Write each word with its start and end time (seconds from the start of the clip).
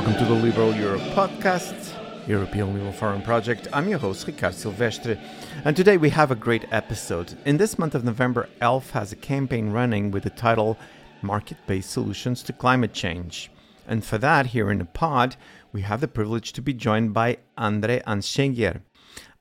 Welcome 0.00 0.26
to 0.26 0.34
the 0.34 0.40
Liberal 0.40 0.74
Europe 0.74 1.02
podcast, 1.12 1.94
European 2.26 2.72
Liberal 2.72 2.90
Forum 2.90 3.20
Project. 3.20 3.68
I'm 3.70 3.86
your 3.86 3.98
host, 3.98 4.26
Ricard 4.26 4.54
Silvestre, 4.54 5.20
and 5.66 5.76
today 5.76 5.98
we 5.98 6.08
have 6.08 6.30
a 6.30 6.34
great 6.34 6.64
episode. 6.72 7.36
In 7.44 7.58
this 7.58 7.78
month 7.78 7.94
of 7.94 8.02
November, 8.02 8.48
ELF 8.62 8.92
has 8.92 9.12
a 9.12 9.16
campaign 9.16 9.68
running 9.68 10.10
with 10.10 10.22
the 10.22 10.30
title 10.30 10.78
Market 11.20 11.58
Based 11.66 11.90
Solutions 11.90 12.42
to 12.44 12.54
Climate 12.54 12.94
Change. 12.94 13.50
And 13.86 14.02
for 14.02 14.16
that, 14.16 14.46
here 14.46 14.70
in 14.70 14.78
the 14.78 14.86
pod, 14.86 15.36
we 15.70 15.82
have 15.82 16.00
the 16.00 16.08
privilege 16.08 16.54
to 16.54 16.62
be 16.62 16.72
joined 16.72 17.12
by 17.12 17.36
Andre 17.58 18.00
Ancygier. 18.06 18.80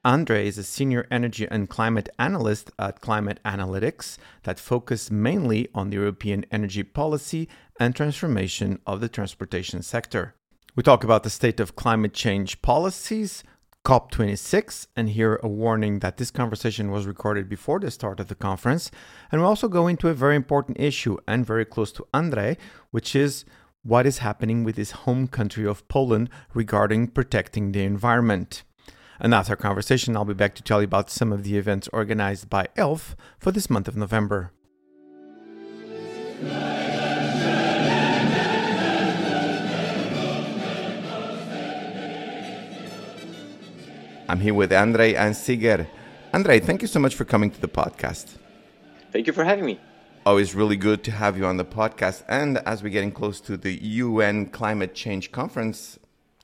Andre 0.03 0.45
is 0.45 0.57
a 0.57 0.63
senior 0.63 1.07
energy 1.09 1.47
and 1.49 1.69
climate 1.69 2.09
analyst 2.19 2.69
at 2.77 2.99
Climate 2.99 3.39
Analytics 3.45 4.17
that 4.43 4.59
focus 4.59 5.09
mainly 5.09 5.69
on 5.73 5.89
the 5.89 5.95
European 5.95 6.43
energy 6.51 6.83
policy 6.83 7.47
and 7.79 7.95
transformation 7.95 8.79
of 8.85 8.99
the 8.99 9.07
transportation 9.07 9.81
sector. 9.81 10.35
We 10.79 10.83
talk 10.83 11.03
about 11.03 11.23
the 11.23 11.29
state 11.29 11.59
of 11.59 11.75
climate 11.75 12.13
change 12.13 12.61
policies, 12.61 13.43
COP26, 13.83 14.87
and 14.95 15.09
hear 15.09 15.37
a 15.43 15.47
warning 15.49 15.99
that 15.99 16.15
this 16.15 16.31
conversation 16.31 16.89
was 16.89 17.05
recorded 17.05 17.49
before 17.49 17.81
the 17.81 17.91
start 17.91 18.21
of 18.21 18.29
the 18.29 18.35
conference. 18.35 18.89
And 19.29 19.41
we 19.41 19.45
also 19.45 19.67
go 19.67 19.87
into 19.87 20.07
a 20.07 20.13
very 20.13 20.37
important 20.37 20.79
issue 20.79 21.17
and 21.27 21.45
very 21.45 21.65
close 21.65 21.91
to 21.91 22.07
Andre, 22.13 22.55
which 22.91 23.13
is 23.13 23.43
what 23.83 24.05
is 24.05 24.19
happening 24.19 24.63
with 24.63 24.77
his 24.77 24.91
home 24.91 25.27
country 25.27 25.67
of 25.67 25.85
Poland 25.89 26.29
regarding 26.53 27.07
protecting 27.07 27.73
the 27.73 27.83
environment. 27.83 28.63
And 29.19 29.33
our 29.33 29.57
conversation, 29.57 30.15
I'll 30.15 30.23
be 30.23 30.33
back 30.33 30.55
to 30.55 30.63
tell 30.63 30.79
you 30.79 30.85
about 30.85 31.09
some 31.09 31.33
of 31.33 31.43
the 31.43 31.57
events 31.57 31.89
organized 31.91 32.49
by 32.49 32.69
ELF 32.77 33.17
for 33.37 33.51
this 33.51 33.69
month 33.69 33.89
of 33.89 33.97
November. 33.97 34.53
I'm 44.29 44.41
here 44.41 44.53
with 44.53 44.71
Andre 44.71 45.15
Ancygier. 45.15 45.87
Andre, 46.35 46.59
thank 46.59 46.83
you 46.83 46.87
so 46.87 46.99
much 46.99 47.15
for 47.15 47.25
coming 47.25 47.49
to 47.49 47.59
the 47.59 47.67
podcast. 47.67 48.37
Thank 49.11 49.25
you 49.25 49.33
for 49.33 49.43
having 49.43 49.65
me. 49.65 49.79
Always 50.23 50.53
really 50.53 50.77
good 50.77 51.03
to 51.05 51.11
have 51.11 51.35
you 51.35 51.47
on 51.47 51.57
the 51.57 51.65
podcast. 51.65 52.25
And 52.27 52.59
as 52.59 52.83
we're 52.83 52.89
getting 52.89 53.11
close 53.11 53.41
to 53.41 53.57
the 53.57 53.83
UN 53.83 54.45
Climate 54.45 54.93
Change 54.93 55.31
Conference, 55.31 55.97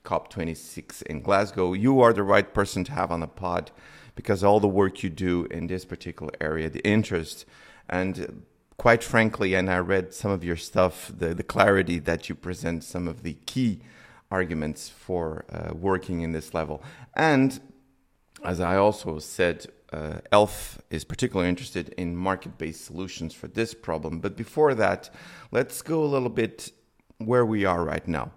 COP26 0.04 1.02
in 1.02 1.20
Glasgow, 1.20 1.74
you 1.74 2.00
are 2.00 2.12
the 2.12 2.24
right 2.24 2.52
person 2.52 2.82
to 2.82 2.90
have 2.90 3.12
on 3.12 3.20
the 3.20 3.28
pod 3.28 3.70
because 4.16 4.42
all 4.42 4.58
the 4.58 4.66
work 4.66 5.04
you 5.04 5.08
do 5.08 5.44
in 5.52 5.68
this 5.68 5.84
particular 5.84 6.32
area, 6.40 6.68
the 6.68 6.84
interest, 6.84 7.46
and 7.88 8.42
quite 8.78 9.04
frankly, 9.04 9.54
and 9.54 9.70
I 9.70 9.78
read 9.78 10.12
some 10.12 10.32
of 10.32 10.42
your 10.42 10.56
stuff, 10.56 11.12
the, 11.16 11.34
the 11.34 11.44
clarity 11.44 12.00
that 12.00 12.28
you 12.28 12.34
present, 12.34 12.82
some 12.82 13.06
of 13.06 13.22
the 13.22 13.34
key 13.46 13.78
arguments 14.28 14.88
for 14.88 15.44
uh, 15.52 15.72
working 15.72 16.22
in 16.22 16.32
this 16.32 16.52
level. 16.52 16.82
And 17.14 17.60
as 18.46 18.60
I 18.60 18.76
also 18.76 19.18
said, 19.18 19.66
uh, 19.92 20.18
ELF 20.30 20.78
is 20.88 21.04
particularly 21.04 21.48
interested 21.48 21.88
in 21.98 22.16
market 22.16 22.56
based 22.56 22.84
solutions 22.84 23.34
for 23.34 23.48
this 23.48 23.74
problem. 23.74 24.20
But 24.20 24.36
before 24.36 24.74
that, 24.76 25.10
let's 25.50 25.82
go 25.82 26.04
a 26.04 26.06
little 26.06 26.28
bit 26.28 26.72
where 27.18 27.44
we 27.44 27.64
are 27.64 27.84
right 27.84 28.06
now. 28.06 28.30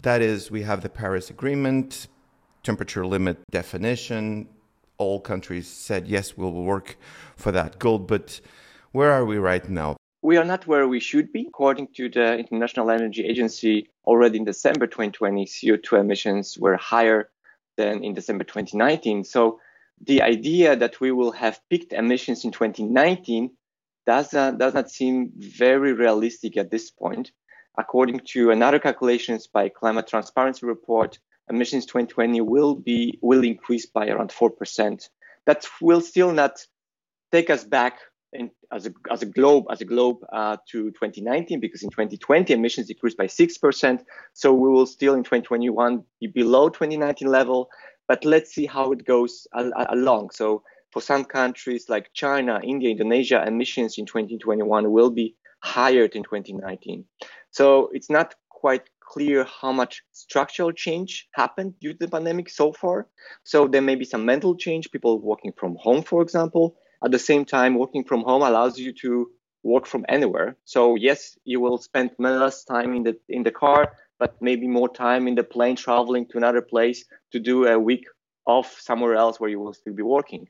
That 0.00 0.22
is, 0.22 0.50
we 0.50 0.62
have 0.62 0.82
the 0.82 0.88
Paris 0.88 1.28
Agreement, 1.28 2.06
temperature 2.62 3.04
limit 3.04 3.38
definition. 3.50 4.48
All 4.98 5.20
countries 5.20 5.66
said, 5.66 6.06
yes, 6.06 6.36
we'll 6.36 6.52
work 6.52 6.96
for 7.36 7.50
that 7.50 7.80
goal. 7.80 7.98
But 7.98 8.40
where 8.92 9.10
are 9.10 9.24
we 9.24 9.38
right 9.38 9.68
now? 9.68 9.96
We 10.22 10.36
are 10.36 10.44
not 10.44 10.66
where 10.66 10.86
we 10.86 11.00
should 11.00 11.32
be. 11.32 11.46
According 11.48 11.88
to 11.96 12.08
the 12.08 12.38
International 12.38 12.90
Energy 12.90 13.24
Agency, 13.24 13.88
already 14.04 14.38
in 14.38 14.44
December 14.44 14.86
2020, 14.86 15.46
CO2 15.46 16.00
emissions 16.00 16.56
were 16.58 16.76
higher 16.76 17.28
than 17.76 18.04
in 18.04 18.14
December 18.14 18.44
2019. 18.44 19.24
So 19.24 19.60
the 20.00 20.22
idea 20.22 20.76
that 20.76 21.00
we 21.00 21.12
will 21.12 21.32
have 21.32 21.60
peaked 21.70 21.92
emissions 21.92 22.44
in 22.44 22.52
2019 22.52 23.50
does, 24.06 24.34
uh, 24.34 24.52
does 24.52 24.74
not 24.74 24.90
seem 24.90 25.32
very 25.36 25.92
realistic 25.92 26.56
at 26.56 26.70
this 26.70 26.90
point. 26.90 27.32
According 27.78 28.20
to 28.32 28.50
another 28.50 28.78
calculations 28.78 29.46
by 29.46 29.68
Climate 29.68 30.06
Transparency 30.06 30.66
Report, 30.66 31.18
emissions 31.50 31.86
2020 31.86 32.40
will 32.40 32.74
be 32.74 33.18
will 33.20 33.44
increase 33.44 33.86
by 33.86 34.08
around 34.08 34.32
four 34.32 34.50
percent. 34.50 35.10
That 35.44 35.66
will 35.80 36.00
still 36.00 36.32
not 36.32 36.66
take 37.32 37.50
us 37.50 37.64
back 37.64 37.98
in, 38.32 38.50
as 38.72 38.86
a 38.86 38.92
as 39.10 39.22
a 39.22 39.26
globe 39.26 39.64
as 39.70 39.80
a 39.80 39.84
globe 39.84 40.18
uh, 40.32 40.56
to 40.68 40.90
2019 40.90 41.60
because 41.60 41.82
in 41.82 41.90
2020 41.90 42.52
emissions 42.52 42.88
decreased 42.88 43.16
by 43.16 43.26
six 43.26 43.58
percent. 43.58 44.04
So 44.32 44.52
we 44.52 44.68
will 44.68 44.86
still 44.86 45.14
in 45.14 45.22
2021 45.22 46.02
be 46.20 46.26
below 46.26 46.68
2019 46.68 47.28
level. 47.28 47.68
But 48.08 48.24
let's 48.24 48.54
see 48.54 48.66
how 48.66 48.92
it 48.92 49.04
goes 49.04 49.46
along. 49.52 50.30
So 50.30 50.62
for 50.92 51.02
some 51.02 51.24
countries 51.24 51.88
like 51.88 52.12
China, 52.14 52.60
India, 52.62 52.90
Indonesia, 52.90 53.44
emissions 53.44 53.98
in 53.98 54.06
2021 54.06 54.92
will 54.92 55.10
be 55.10 55.34
higher 55.60 56.06
than 56.06 56.22
2019. 56.22 57.04
So 57.50 57.90
it's 57.92 58.08
not 58.08 58.34
quite 58.50 58.88
clear 59.00 59.44
how 59.44 59.72
much 59.72 60.02
structural 60.12 60.72
change 60.72 61.28
happened 61.32 61.74
due 61.80 61.92
to 61.92 61.98
the 61.98 62.08
pandemic 62.08 62.48
so 62.48 62.72
far. 62.72 63.08
So 63.44 63.66
there 63.66 63.82
may 63.82 63.94
be 63.94 64.04
some 64.04 64.24
mental 64.24 64.56
change, 64.56 64.90
people 64.90 65.20
working 65.20 65.52
from 65.56 65.76
home, 65.80 66.02
for 66.02 66.22
example. 66.22 66.76
At 67.04 67.10
the 67.10 67.18
same 67.18 67.44
time, 67.44 67.78
working 67.78 68.04
from 68.04 68.22
home 68.22 68.42
allows 68.42 68.78
you 68.78 68.92
to 69.02 69.30
work 69.62 69.86
from 69.86 70.04
anywhere. 70.08 70.56
So 70.64 70.94
yes, 70.94 71.38
you 71.44 71.60
will 71.60 71.78
spend 71.78 72.10
less 72.18 72.64
time 72.64 72.94
in 72.94 73.02
the 73.02 73.18
in 73.28 73.42
the 73.42 73.50
car, 73.50 73.92
but 74.18 74.40
maybe 74.40 74.68
more 74.68 74.88
time 74.88 75.28
in 75.28 75.34
the 75.34 75.44
plane 75.44 75.76
traveling 75.76 76.26
to 76.28 76.38
another 76.38 76.62
place 76.62 77.04
to 77.32 77.38
do 77.40 77.66
a 77.66 77.78
week 77.78 78.04
off 78.46 78.78
somewhere 78.80 79.14
else 79.14 79.40
where 79.40 79.50
you 79.50 79.60
will 79.60 79.74
still 79.74 79.94
be 79.94 80.02
working. 80.02 80.48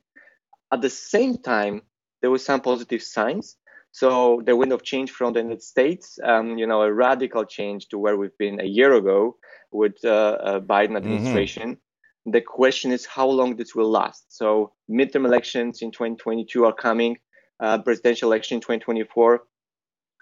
At 0.72 0.82
the 0.82 0.90
same 0.90 1.38
time, 1.38 1.82
there 2.20 2.30
were 2.30 2.38
some 2.38 2.60
positive 2.60 3.02
signs. 3.02 3.56
So 3.92 4.42
the 4.44 4.54
wind 4.54 4.72
of 4.72 4.82
change 4.82 5.10
from 5.10 5.32
the 5.32 5.40
United 5.40 5.62
States, 5.62 6.18
um, 6.22 6.58
you 6.58 6.66
know, 6.66 6.82
a 6.82 6.92
radical 6.92 7.44
change 7.44 7.88
to 7.88 7.98
where 7.98 8.16
we've 8.16 8.36
been 8.36 8.60
a 8.60 8.66
year 8.66 8.92
ago 8.92 9.36
with 9.70 9.96
uh, 10.04 10.08
uh, 10.08 10.60
Biden 10.60 10.88
mm-hmm. 10.88 10.96
administration. 10.96 11.68
Mm-hmm. 11.70 11.85
The 12.26 12.40
question 12.40 12.90
is 12.90 13.06
how 13.06 13.28
long 13.28 13.54
this 13.54 13.74
will 13.74 13.90
last. 13.90 14.24
So 14.28 14.72
midterm 14.90 15.24
elections 15.24 15.80
in 15.80 15.92
2022 15.92 16.64
are 16.64 16.72
coming, 16.72 17.18
uh, 17.60 17.78
presidential 17.78 18.32
election 18.32 18.56
in 18.56 18.60
2024. 18.60 19.44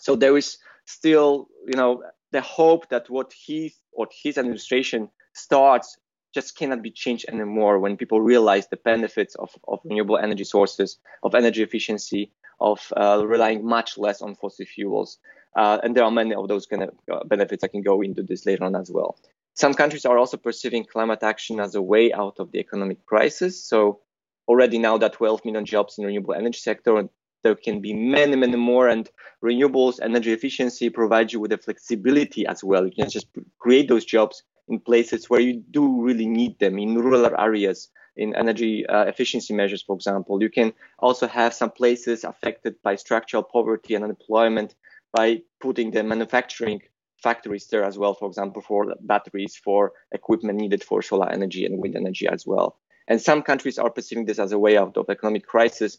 So 0.00 0.14
there 0.14 0.36
is 0.36 0.58
still, 0.84 1.48
you 1.66 1.76
know, 1.76 2.02
the 2.30 2.42
hope 2.42 2.90
that 2.90 3.08
what 3.08 3.32
he 3.32 3.74
or 3.92 4.06
his 4.22 4.36
administration 4.36 5.08
starts 5.32 5.96
just 6.34 6.58
cannot 6.58 6.82
be 6.82 6.90
changed 6.90 7.24
anymore 7.28 7.78
when 7.78 7.96
people 7.96 8.20
realize 8.20 8.66
the 8.68 8.76
benefits 8.76 9.34
of, 9.36 9.50
of 9.68 9.78
renewable 9.84 10.18
energy 10.18 10.44
sources, 10.44 10.98
of 11.22 11.34
energy 11.34 11.62
efficiency, 11.62 12.32
of 12.60 12.92
uh, 12.96 13.22
relying 13.24 13.64
much 13.64 13.96
less 13.96 14.20
on 14.20 14.34
fossil 14.34 14.66
fuels. 14.66 15.18
Uh, 15.56 15.78
and 15.82 15.96
there 15.96 16.04
are 16.04 16.10
many 16.10 16.34
of 16.34 16.48
those 16.48 16.66
kind 16.66 16.82
of 16.82 16.90
uh, 17.10 17.24
benefits. 17.24 17.62
I 17.62 17.68
can 17.68 17.82
go 17.82 18.02
into 18.02 18.22
this 18.22 18.44
later 18.44 18.64
on 18.64 18.74
as 18.74 18.90
well. 18.90 19.16
Some 19.54 19.74
countries 19.74 20.04
are 20.04 20.18
also 20.18 20.36
perceiving 20.36 20.84
climate 20.84 21.22
action 21.22 21.60
as 21.60 21.74
a 21.74 21.82
way 21.82 22.12
out 22.12 22.36
of 22.40 22.50
the 22.50 22.58
economic 22.58 23.06
crisis. 23.06 23.64
So 23.64 24.00
already 24.48 24.78
now 24.78 24.98
that 24.98 25.12
12 25.14 25.44
million 25.44 25.64
jobs 25.64 25.96
in 25.96 26.02
the 26.02 26.06
renewable 26.08 26.34
energy 26.34 26.58
sector, 26.58 27.08
there 27.44 27.54
can 27.54 27.80
be 27.80 27.92
many, 27.92 28.34
many 28.34 28.56
more. 28.56 28.88
And 28.88 29.08
renewables, 29.44 30.00
energy 30.02 30.32
efficiency 30.32 30.90
provides 30.90 31.32
you 31.32 31.40
with 31.40 31.52
the 31.52 31.58
flexibility 31.58 32.46
as 32.46 32.64
well. 32.64 32.84
You 32.84 32.92
can 32.92 33.10
just 33.10 33.28
create 33.60 33.88
those 33.88 34.04
jobs 34.04 34.42
in 34.66 34.80
places 34.80 35.30
where 35.30 35.40
you 35.40 35.62
do 35.70 36.02
really 36.02 36.26
need 36.26 36.58
them 36.58 36.78
in 36.78 36.98
rural 36.98 37.26
areas 37.38 37.90
in 38.16 38.34
energy 38.34 38.86
uh, 38.86 39.04
efficiency 39.04 39.54
measures, 39.54 39.82
for 39.82 39.94
example. 39.94 40.42
You 40.42 40.50
can 40.50 40.72
also 40.98 41.26
have 41.26 41.52
some 41.52 41.70
places 41.70 42.24
affected 42.24 42.76
by 42.82 42.96
structural 42.96 43.42
poverty 43.42 43.94
and 43.94 44.04
unemployment 44.04 44.74
by 45.12 45.42
putting 45.60 45.90
the 45.90 46.02
manufacturing 46.02 46.80
factories 47.26 47.66
there 47.66 47.84
as 47.90 47.96
well, 47.98 48.14
for 48.14 48.28
example, 48.28 48.62
for 48.62 48.80
batteries, 49.00 49.54
for 49.56 49.92
equipment 50.12 50.56
needed 50.58 50.82
for 50.84 51.02
solar 51.02 51.28
energy 51.38 51.62
and 51.66 51.80
wind 51.82 51.96
energy 51.96 52.26
as 52.36 52.46
well. 52.46 52.68
And 53.08 53.20
some 53.20 53.40
countries 53.50 53.78
are 53.78 53.90
perceiving 53.96 54.26
this 54.26 54.38
as 54.38 54.52
a 54.52 54.58
way 54.64 54.74
out 54.82 54.96
of 54.96 55.10
economic 55.10 55.44
crisis 55.46 55.92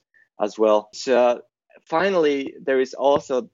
as 0.46 0.58
well. 0.58 0.80
So 0.94 1.42
finally, 1.96 2.40
there 2.68 2.80
is 2.86 2.94
also 2.94 3.50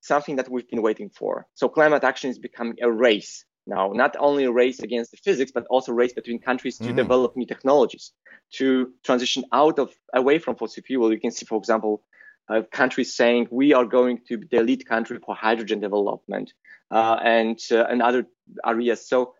something 0.00 0.36
that 0.36 0.50
we've 0.50 0.70
been 0.72 0.82
waiting 0.88 1.10
for. 1.18 1.32
So 1.54 1.68
climate 1.68 2.04
action 2.04 2.30
is 2.30 2.38
becoming 2.38 2.78
a 2.82 2.90
race 3.08 3.44
now 3.66 3.92
not 3.94 4.16
only 4.18 4.44
a 4.44 4.52
race 4.52 4.80
against 4.80 5.10
the 5.10 5.16
physics 5.16 5.52
but 5.52 5.66
also 5.70 5.92
a 5.92 5.94
race 5.94 6.12
between 6.12 6.38
countries 6.38 6.78
to 6.78 6.84
mm-hmm. 6.84 6.96
develop 6.96 7.36
new 7.36 7.46
technologies 7.46 8.12
to 8.52 8.92
transition 9.02 9.44
out 9.52 9.78
of 9.78 9.92
away 10.12 10.38
from 10.38 10.56
fossil 10.56 10.82
fuel 10.82 11.12
you 11.12 11.20
can 11.20 11.30
see 11.30 11.46
for 11.46 11.58
example 11.58 12.02
uh, 12.48 12.62
countries 12.70 13.14
saying 13.14 13.48
we 13.50 13.72
are 13.72 13.84
going 13.84 14.20
to 14.28 14.38
be 14.38 14.46
the 14.50 14.62
lead 14.62 14.86
country 14.86 15.18
for 15.24 15.34
hydrogen 15.34 15.80
development 15.80 16.52
uh, 16.90 17.18
and 17.22 17.58
uh, 17.70 17.84
and 17.84 18.02
other 18.02 18.26
areas. 18.66 19.06
So 19.06 19.34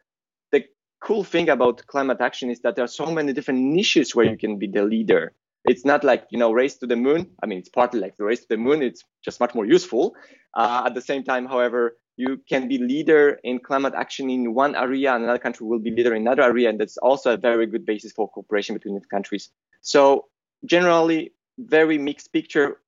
the 0.52 0.64
cool 1.00 1.24
thing 1.24 1.48
about 1.48 1.86
climate 1.86 2.20
action 2.20 2.50
is 2.50 2.60
that 2.60 2.76
there 2.76 2.84
are 2.84 2.94
so 3.02 3.06
many 3.06 3.32
different 3.32 3.60
niches 3.60 4.14
where 4.14 4.26
you 4.26 4.36
can 4.36 4.58
be 4.58 4.66
the 4.66 4.84
leader. 4.84 5.32
It's 5.64 5.84
not 5.84 6.04
like 6.04 6.26
you 6.30 6.38
know 6.38 6.52
race 6.52 6.76
to 6.78 6.86
the 6.86 6.96
moon. 6.96 7.30
I 7.42 7.46
mean 7.46 7.58
it's 7.58 7.68
partly 7.68 8.00
like 8.00 8.16
the 8.16 8.24
race 8.24 8.40
to 8.40 8.48
the 8.48 8.56
moon. 8.56 8.82
It's 8.82 9.04
just 9.24 9.40
much 9.40 9.54
more 9.54 9.66
useful. 9.66 10.14
Uh, 10.54 10.84
at 10.86 10.94
the 10.94 11.02
same 11.02 11.24
time 11.24 11.46
however 11.46 11.96
you 12.16 12.40
can 12.48 12.68
be 12.68 12.78
leader 12.78 13.40
in 13.42 13.58
climate 13.58 13.92
action 13.96 14.30
in 14.30 14.54
one 14.54 14.76
area 14.76 15.12
and 15.12 15.24
another 15.24 15.38
country 15.38 15.66
will 15.66 15.80
be 15.80 15.90
leader 15.90 16.14
in 16.14 16.22
another 16.22 16.42
area 16.42 16.68
and 16.68 16.78
that's 16.78 16.96
also 16.98 17.34
a 17.34 17.36
very 17.36 17.66
good 17.66 17.84
basis 17.84 18.12
for 18.12 18.30
cooperation 18.30 18.72
between 18.72 18.94
the 18.94 19.00
countries. 19.06 19.50
So 19.80 20.26
generally 20.64 21.32
very 21.58 21.98
mixed 21.98 22.32
picture 22.32 22.78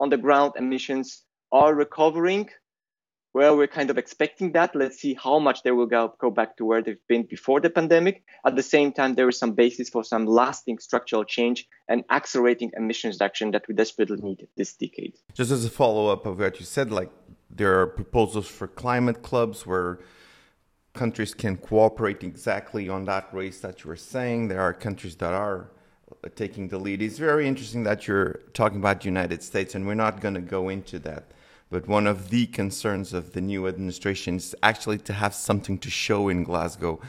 on 0.00 0.10
the 0.10 0.16
ground 0.16 0.52
emissions 0.56 1.24
are 1.52 1.74
recovering. 1.74 2.48
Well 3.34 3.56
we're 3.56 3.66
kind 3.66 3.90
of 3.90 3.98
expecting 3.98 4.52
that. 4.52 4.74
Let's 4.74 4.98
see 4.98 5.14
how 5.14 5.38
much 5.38 5.62
they 5.62 5.70
will 5.70 5.86
go, 5.86 6.14
go 6.18 6.30
back 6.30 6.56
to 6.56 6.64
where 6.64 6.82
they've 6.82 7.06
been 7.08 7.24
before 7.24 7.60
the 7.60 7.70
pandemic. 7.70 8.24
At 8.44 8.56
the 8.56 8.62
same 8.62 8.92
time 8.92 9.14
there 9.14 9.28
is 9.28 9.38
some 9.38 9.52
basis 9.52 9.88
for 9.88 10.02
some 10.02 10.26
lasting 10.26 10.78
structural 10.78 11.24
change 11.24 11.68
and 11.88 12.04
accelerating 12.10 12.70
emissions 12.76 13.16
reduction 13.16 13.50
that 13.52 13.68
we 13.68 13.74
desperately 13.74 14.20
need 14.20 14.48
this 14.56 14.72
decade. 14.74 15.14
Just 15.34 15.50
as 15.50 15.64
a 15.64 15.70
follow-up 15.70 16.26
of 16.26 16.38
what 16.38 16.58
you 16.58 16.66
said 16.66 16.90
like 16.90 17.10
there 17.50 17.80
are 17.80 17.86
proposals 17.86 18.46
for 18.46 18.66
climate 18.66 19.22
clubs 19.22 19.66
where 19.66 20.00
countries 20.94 21.34
can 21.34 21.56
cooperate 21.56 22.24
exactly 22.24 22.88
on 22.88 23.04
that 23.04 23.32
race 23.32 23.60
that 23.60 23.84
you 23.84 23.88
were 23.88 23.96
saying. 23.96 24.48
There 24.48 24.60
are 24.60 24.72
countries 24.72 25.16
that 25.16 25.32
are 25.32 25.70
taking 26.34 26.68
the 26.68 26.78
lead. 26.78 27.02
It's 27.02 27.18
very 27.18 27.46
interesting 27.46 27.84
that 27.84 28.06
you're 28.06 28.40
talking 28.54 28.78
about 28.78 29.00
the 29.00 29.06
United 29.06 29.42
States, 29.42 29.74
and 29.74 29.86
we're 29.86 29.94
not 29.94 30.20
going 30.20 30.34
to 30.34 30.40
go 30.40 30.68
into 30.68 30.98
that. 31.00 31.32
But 31.70 31.86
one 31.86 32.06
of 32.06 32.30
the 32.30 32.46
concerns 32.46 33.12
of 33.12 33.32
the 33.32 33.40
new 33.40 33.68
administration 33.68 34.36
is 34.36 34.54
actually 34.62 34.98
to 34.98 35.12
have 35.12 35.34
something 35.34 35.78
to 35.78 35.90
show 35.90 36.28
in 36.28 36.44
Glasgow, 36.44 37.00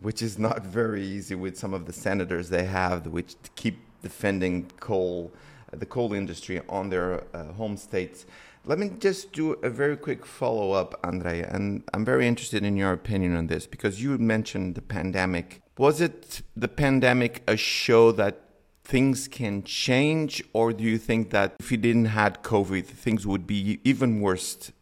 which 0.00 0.20
is 0.20 0.38
not 0.38 0.64
very 0.64 1.04
easy 1.04 1.34
with 1.34 1.56
some 1.56 1.74
of 1.74 1.86
the 1.86 1.92
senators 1.92 2.48
they 2.48 2.64
have, 2.64 3.06
which 3.06 3.36
keep 3.54 3.78
defending 4.02 4.70
coal, 4.80 5.32
the 5.70 5.86
coal 5.86 6.12
industry 6.12 6.60
on 6.68 6.90
their 6.90 7.22
uh, 7.34 7.52
home 7.52 7.76
states. 7.76 8.26
Let 8.66 8.78
me 8.78 8.90
just 8.98 9.32
do 9.32 9.52
a 9.62 9.70
very 9.70 9.96
quick 9.96 10.26
follow 10.26 10.72
up, 10.72 10.98
Andre, 11.04 11.40
and 11.42 11.82
I'm 11.94 12.04
very 12.04 12.26
interested 12.26 12.64
in 12.64 12.76
your 12.76 12.92
opinion 12.92 13.36
on 13.36 13.46
this 13.46 13.66
because 13.66 14.02
you 14.02 14.18
mentioned 14.18 14.74
the 14.74 14.82
pandemic. 14.82 15.62
Was 15.80 16.02
it 16.02 16.42
the 16.54 16.68
pandemic 16.68 17.42
a 17.48 17.56
show 17.56 18.12
that 18.12 18.42
things 18.84 19.26
can 19.28 19.62
change, 19.62 20.44
or 20.52 20.74
do 20.74 20.84
you 20.84 20.98
think 20.98 21.30
that 21.30 21.54
if 21.58 21.70
we 21.70 21.78
didn't 21.78 22.12
had 22.20 22.42
COVID, 22.42 22.84
things 22.84 23.26
would 23.26 23.46
be 23.46 23.80
even 23.82 24.20
worse 24.20 24.72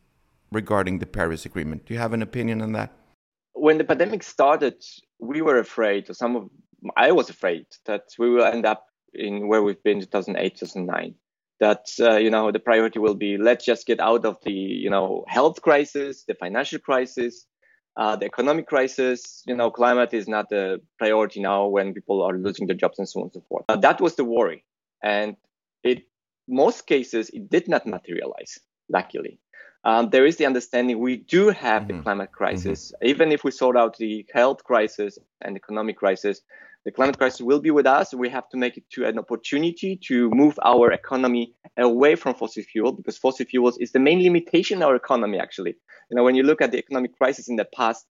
regarding 0.51 0.99
the 0.99 1.07
Paris 1.07 1.47
Agreement? 1.47 1.87
Do 1.87 1.95
you 1.95 2.01
have 2.01 2.15
an 2.15 2.21
opinion 2.21 2.61
on 2.63 2.73
that? 2.73 2.91
When 3.53 3.79
the 3.79 3.85
pandemic 3.85 4.25
started, 4.25 4.85
we 5.21 5.41
were 5.41 5.61
afraid, 5.61 6.11
or 6.11 6.15
some 6.15 6.35
of 6.35 6.51
I 6.97 7.13
was 7.13 7.31
afraid 7.31 7.67
that 7.85 8.07
we 8.19 8.31
will 8.31 8.45
end 8.45 8.67
up 8.67 8.85
in 9.15 9.47
where 9.47 9.63
we've 9.63 9.81
been 9.85 9.99
in 9.99 10.03
2008, 10.03 10.57
2009 10.59 11.15
that 11.61 11.87
uh, 12.01 12.17
you 12.17 12.31
know 12.31 12.51
the 12.51 12.59
priority 12.59 12.99
will 12.99 13.15
be 13.15 13.37
let's 13.37 13.65
just 13.65 13.87
get 13.87 14.01
out 14.01 14.25
of 14.25 14.37
the 14.43 14.53
you 14.53 14.91
know 14.91 15.25
health 15.29 15.63
crisis 15.63 16.25
the 16.25 16.35
financial 16.35 16.81
crisis 16.81 17.47
uh, 17.99 18.15
the 18.17 18.25
economic 18.25 18.67
crisis 18.67 19.43
you 19.47 19.55
know 19.55 19.71
climate 19.71 20.15
is 20.15 20.29
not 20.29 20.51
a 20.53 20.81
priority 20.99 21.41
now 21.41 21.67
when 21.67 21.93
people 21.93 22.23
are 22.23 22.39
losing 22.39 22.67
their 22.67 22.77
jobs 22.77 22.99
and 22.99 23.09
so 23.09 23.21
on 23.21 23.25
and 23.25 23.33
so 23.33 23.45
forth 23.49 23.65
uh, 23.69 23.77
that 23.77 24.01
was 24.01 24.15
the 24.15 24.25
worry 24.25 24.65
and 25.03 25.37
it 25.83 26.05
most 26.49 26.87
cases 26.87 27.29
it 27.31 27.51
did 27.51 27.69
not 27.69 27.87
materialize 27.87 28.59
luckily 28.89 29.39
um, 29.85 30.11
there 30.11 30.27
is 30.27 30.37
the 30.37 30.47
understanding 30.47 30.99
we 30.99 31.17
do 31.17 31.51
have 31.51 31.83
mm-hmm. 31.83 31.99
the 31.99 32.03
climate 32.03 32.33
crisis 32.33 32.93
mm-hmm. 32.93 33.09
even 33.09 33.33
if 33.33 33.45
we 33.45 33.51
sort 33.51 33.77
out 33.77 33.97
the 33.99 34.25
health 34.33 34.65
crisis 34.65 35.19
and 35.43 35.57
economic 35.57 35.97
crisis 35.97 36.41
the 36.89 36.93
climate 36.93 37.19
crisis 37.19 37.43
will 37.43 37.61
be 37.61 37.71
with 37.71 37.87
us. 37.87 38.15
We 38.15 38.31
have 38.31 38.49
to 38.49 38.57
make 38.57 38.79
it 38.79 38.85
to 38.93 39.05
an 39.05 39.19
opportunity 39.19 40.01
to 40.09 40.31
move 40.31 40.59
our 40.65 40.91
economy 40.91 41.53
away 41.77 42.15
from 42.15 42.35
fossil 42.35 42.63
fuel 42.63 42.93
because 42.93 43.19
fossil 43.19 43.45
fuels 43.45 43.77
is 43.77 43.93
the 43.93 43.99
main 43.99 44.23
limitation 44.23 44.79
in 44.79 44.83
our 44.83 44.97
economy, 44.97 45.39
actually. 45.39 45.75
You 46.11 46.17
know, 46.17 46.25
when 46.25 46.35
you 46.35 46.45
look 46.45 46.63
at 46.63 46.71
the 46.73 46.79
economic 46.79 47.15
crisis 47.19 47.51
in 47.51 47.57
the 47.57 47.67
past, 47.77 48.07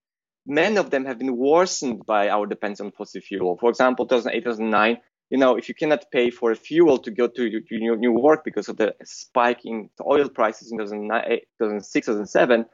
many 0.46 0.76
of 0.76 0.90
them 0.90 1.04
have 1.06 1.18
been 1.18 1.36
worsened 1.36 2.06
by 2.06 2.28
our 2.28 2.46
dependence 2.46 2.80
on 2.80 2.92
fossil 2.92 3.20
fuel. 3.20 3.58
For 3.58 3.68
example, 3.68 4.06
2008, 4.06 4.44
2009, 4.44 4.98
you 5.30 5.38
know, 5.38 5.56
if 5.56 5.68
you 5.68 5.74
cannot 5.74 6.04
pay 6.12 6.30
for 6.30 6.54
fuel 6.54 6.98
to 6.98 7.10
go 7.10 7.26
to, 7.26 7.50
to 7.50 7.74
your 7.74 7.96
new 7.96 8.12
work 8.12 8.44
because 8.44 8.68
of 8.68 8.76
the 8.76 8.94
spike 9.02 9.62
in 9.64 9.90
oil 10.06 10.28
prices 10.28 10.70
in 10.70 10.78
2006, 10.78 12.06
2007, 12.06 12.64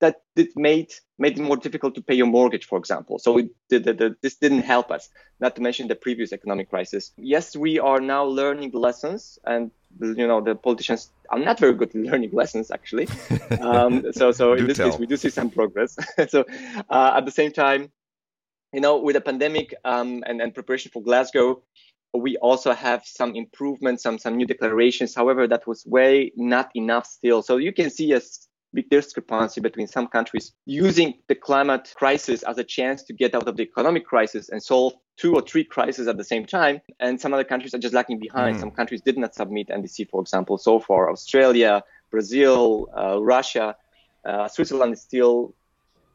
that 0.00 0.22
it 0.36 0.56
made 0.56 0.92
made 1.18 1.38
it 1.38 1.42
more 1.42 1.56
difficult 1.56 1.94
to 1.96 2.02
pay 2.02 2.14
your 2.14 2.26
mortgage, 2.26 2.66
for 2.66 2.78
example. 2.78 3.18
So 3.18 3.38
it, 3.38 3.50
the, 3.68 3.78
the, 3.80 3.92
the, 3.92 4.16
this 4.22 4.36
didn't 4.36 4.62
help 4.62 4.90
us. 4.90 5.08
Not 5.40 5.56
to 5.56 5.62
mention 5.62 5.88
the 5.88 5.96
previous 5.96 6.32
economic 6.32 6.70
crisis. 6.70 7.12
Yes, 7.16 7.56
we 7.56 7.78
are 7.80 8.00
now 8.00 8.24
learning 8.24 8.70
lessons, 8.72 9.38
and 9.44 9.70
you 10.00 10.26
know 10.26 10.40
the 10.40 10.54
politicians 10.54 11.10
are 11.30 11.38
not 11.38 11.58
very 11.58 11.74
good 11.74 11.88
at 11.90 11.94
learning 12.10 12.30
lessons 12.32 12.70
actually. 12.70 13.08
Um, 13.60 14.12
so 14.12 14.30
so 14.30 14.52
in 14.52 14.66
this 14.66 14.76
tell. 14.76 14.90
case, 14.90 14.98
we 14.98 15.06
do 15.06 15.16
see 15.16 15.30
some 15.30 15.50
progress. 15.50 15.96
so 16.28 16.44
uh, 16.88 17.14
at 17.16 17.24
the 17.24 17.30
same 17.30 17.50
time, 17.50 17.90
you 18.72 18.80
know, 18.80 18.98
with 18.98 19.14
the 19.14 19.20
pandemic 19.20 19.74
um, 19.84 20.22
and 20.26 20.40
and 20.40 20.54
preparation 20.54 20.90
for 20.92 21.02
Glasgow. 21.02 21.62
We 22.14 22.38
also 22.38 22.72
have 22.72 23.02
some 23.04 23.34
improvements, 23.36 24.02
some 24.02 24.18
some 24.18 24.36
new 24.36 24.46
declarations. 24.46 25.14
However, 25.14 25.46
that 25.46 25.66
was 25.66 25.84
way 25.84 26.32
not 26.36 26.70
enough 26.74 27.06
still. 27.06 27.42
So 27.42 27.58
you 27.58 27.72
can 27.72 27.90
see 27.90 28.12
a 28.12 28.20
big 28.74 28.90
discrepancy 28.90 29.60
between 29.60 29.86
some 29.86 30.06
countries 30.06 30.52
using 30.66 31.14
the 31.26 31.34
climate 31.34 31.92
crisis 31.96 32.42
as 32.42 32.58
a 32.58 32.64
chance 32.64 33.02
to 33.04 33.12
get 33.12 33.34
out 33.34 33.48
of 33.48 33.56
the 33.56 33.62
economic 33.62 34.06
crisis 34.06 34.48
and 34.48 34.62
solve 34.62 34.92
two 35.16 35.34
or 35.34 35.42
three 35.42 35.64
crises 35.64 36.06
at 36.06 36.16
the 36.16 36.24
same 36.24 36.44
time. 36.44 36.80
And 37.00 37.20
some 37.20 37.34
other 37.34 37.44
countries 37.44 37.74
are 37.74 37.78
just 37.78 37.94
lagging 37.94 38.18
behind. 38.18 38.56
Mm. 38.56 38.60
Some 38.60 38.70
countries 38.70 39.00
did 39.00 39.18
not 39.18 39.34
submit 39.34 39.68
NDC, 39.68 40.08
for 40.10 40.20
example, 40.20 40.58
so 40.58 40.78
far. 40.78 41.10
Australia, 41.10 41.82
Brazil, 42.10 42.88
uh, 42.96 43.20
Russia, 43.20 43.76
uh, 44.24 44.48
Switzerland 44.48 44.92
is 44.92 45.00
still 45.00 45.54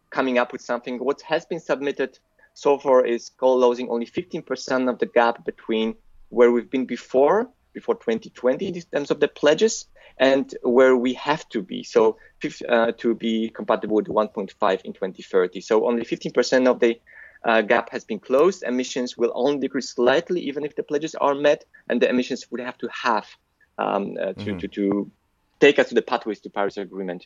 coming 0.09 0.37
up 0.37 0.51
with 0.53 0.61
something. 0.61 0.99
What 0.99 1.21
has 1.21 1.45
been 1.45 1.59
submitted 1.59 2.19
so 2.53 2.77
far 2.77 3.05
is 3.05 3.29
closing 3.29 3.89
only 3.89 4.05
15% 4.05 4.89
of 4.89 4.99
the 4.99 5.07
gap 5.07 5.43
between 5.43 5.95
where 6.29 6.51
we've 6.51 6.69
been 6.69 6.85
before 6.85 7.49
before 7.73 7.95
2020 7.95 8.67
in 8.67 8.81
terms 8.81 9.09
of 9.09 9.19
the 9.19 9.27
pledges 9.27 9.87
and 10.17 10.53
where 10.61 10.95
we 10.95 11.13
have 11.13 11.47
to 11.49 11.61
be. 11.61 11.83
So 11.83 12.17
uh, 12.67 12.91
to 12.97 13.15
be 13.15 13.49
compatible 13.49 13.95
with 13.95 14.07
1.5 14.07 14.81
in 14.81 14.93
2030. 14.93 15.61
So 15.61 15.87
only 15.87 16.03
15% 16.03 16.67
of 16.67 16.79
the 16.79 16.99
uh, 17.45 17.61
gap 17.61 17.89
has 17.91 18.03
been 18.03 18.19
closed. 18.19 18.63
Emissions 18.63 19.17
will 19.17 19.31
only 19.35 19.59
decrease 19.59 19.89
slightly, 19.89 20.41
even 20.41 20.63
if 20.63 20.75
the 20.75 20.83
pledges 20.83 21.15
are 21.15 21.35
met, 21.35 21.65
and 21.89 22.01
the 22.01 22.09
emissions 22.09 22.49
would 22.51 22.61
have 22.61 22.77
to 22.77 22.89
halve 22.91 23.27
um, 23.77 24.17
uh, 24.19 24.33
to, 24.33 24.33
mm-hmm. 24.33 24.57
to, 24.59 24.67
to, 24.67 25.11
take 25.59 25.79
us 25.79 25.87
to 25.87 25.95
the 25.95 26.01
pathways 26.01 26.41
to 26.41 26.49
Paris 26.49 26.75
Agreement 26.75 27.25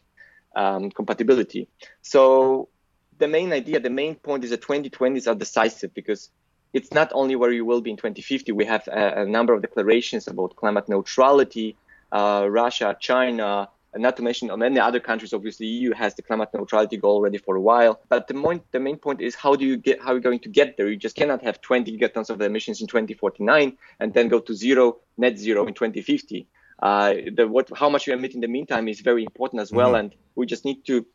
um, 0.55 0.91
compatibility. 0.91 1.67
So 2.03 2.69
the 3.17 3.27
main 3.27 3.51
idea, 3.51 3.79
the 3.79 3.89
main 3.89 4.13
point 4.13 4.43
is 4.43 4.51
that 4.51 4.61
2020s 4.61 5.27
are 5.27 5.33
decisive 5.33 5.91
because 5.95 6.29
it's 6.73 6.91
not 6.91 7.11
only 7.13 7.35
where 7.35 7.51
you 7.51 7.65
will 7.65 7.81
be 7.81 7.89
in 7.91 7.97
2050. 7.97 8.51
We 8.51 8.65
have 8.65 8.87
a, 8.87 9.21
a 9.21 9.25
number 9.25 9.53
of 9.53 9.61
declarations 9.61 10.27
about 10.27 10.55
climate 10.55 10.87
neutrality. 10.87 11.75
Uh, 12.11 12.47
Russia, 12.49 12.95
China, 12.99 13.69
and 13.93 14.03
not 14.03 14.15
to 14.17 14.23
mention 14.23 14.51
many 14.59 14.79
other 14.79 14.99
countries. 14.99 15.33
Obviously, 15.33 15.65
EU 15.65 15.93
has 15.93 16.15
the 16.15 16.21
climate 16.21 16.49
neutrality 16.53 16.97
goal 16.97 17.15
already 17.15 17.37
for 17.37 17.55
a 17.55 17.61
while. 17.61 17.99
But 18.09 18.27
the, 18.27 18.35
point, 18.35 18.63
the 18.71 18.79
main 18.79 18.97
point 18.97 19.21
is 19.21 19.33
how 19.35 19.55
do 19.55 19.65
you 19.65 19.77
get 19.77 20.01
how 20.01 20.11
are 20.11 20.15
you 20.15 20.21
going 20.21 20.39
to 20.39 20.49
get 20.49 20.77
there? 20.77 20.87
You 20.87 20.97
just 20.97 21.15
cannot 21.15 21.43
have 21.43 21.61
20 21.61 21.97
gigatons 21.97 22.29
of 22.29 22.41
emissions 22.41 22.81
in 22.81 22.87
2049 22.87 23.77
and 23.99 24.13
then 24.13 24.27
go 24.27 24.39
to 24.39 24.53
zero 24.53 24.97
net 25.17 25.37
zero 25.37 25.65
in 25.65 25.73
2050. 25.73 26.47
Uh, 26.79 27.13
the, 27.35 27.47
what, 27.47 27.69
how 27.75 27.89
much 27.89 28.05
you 28.05 28.13
emit 28.13 28.35
in 28.35 28.41
the 28.41 28.47
meantime 28.47 28.87
is 28.87 29.01
very 29.01 29.23
important 29.23 29.61
as 29.61 29.71
well, 29.71 29.93
mm-hmm. 29.93 30.11
and 30.11 30.15
we 30.35 30.45
just 30.45 30.63
need 30.63 30.85
to 30.85 31.05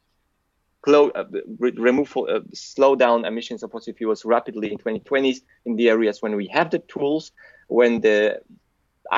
close, 0.83 1.13
uh, 1.15 1.25
re- 1.59 1.71
remove, 1.77 2.17
uh, 2.17 2.41
slow 2.53 2.97
down 2.97 3.25
emissions 3.25 3.63
of 3.63 3.71
fossil 3.71 3.95
fuels 3.95 4.25
rapidly 4.25 4.73
in 4.73 4.79
2020s 4.79 5.43
in 5.65 5.77
the 5.77 5.89
areas 5.89 6.21
when 6.21 6.35
we 6.35 6.49
have 6.49 6.71
the 6.71 6.81
tools, 6.81 7.31
when 7.69 8.01
the 8.01 8.41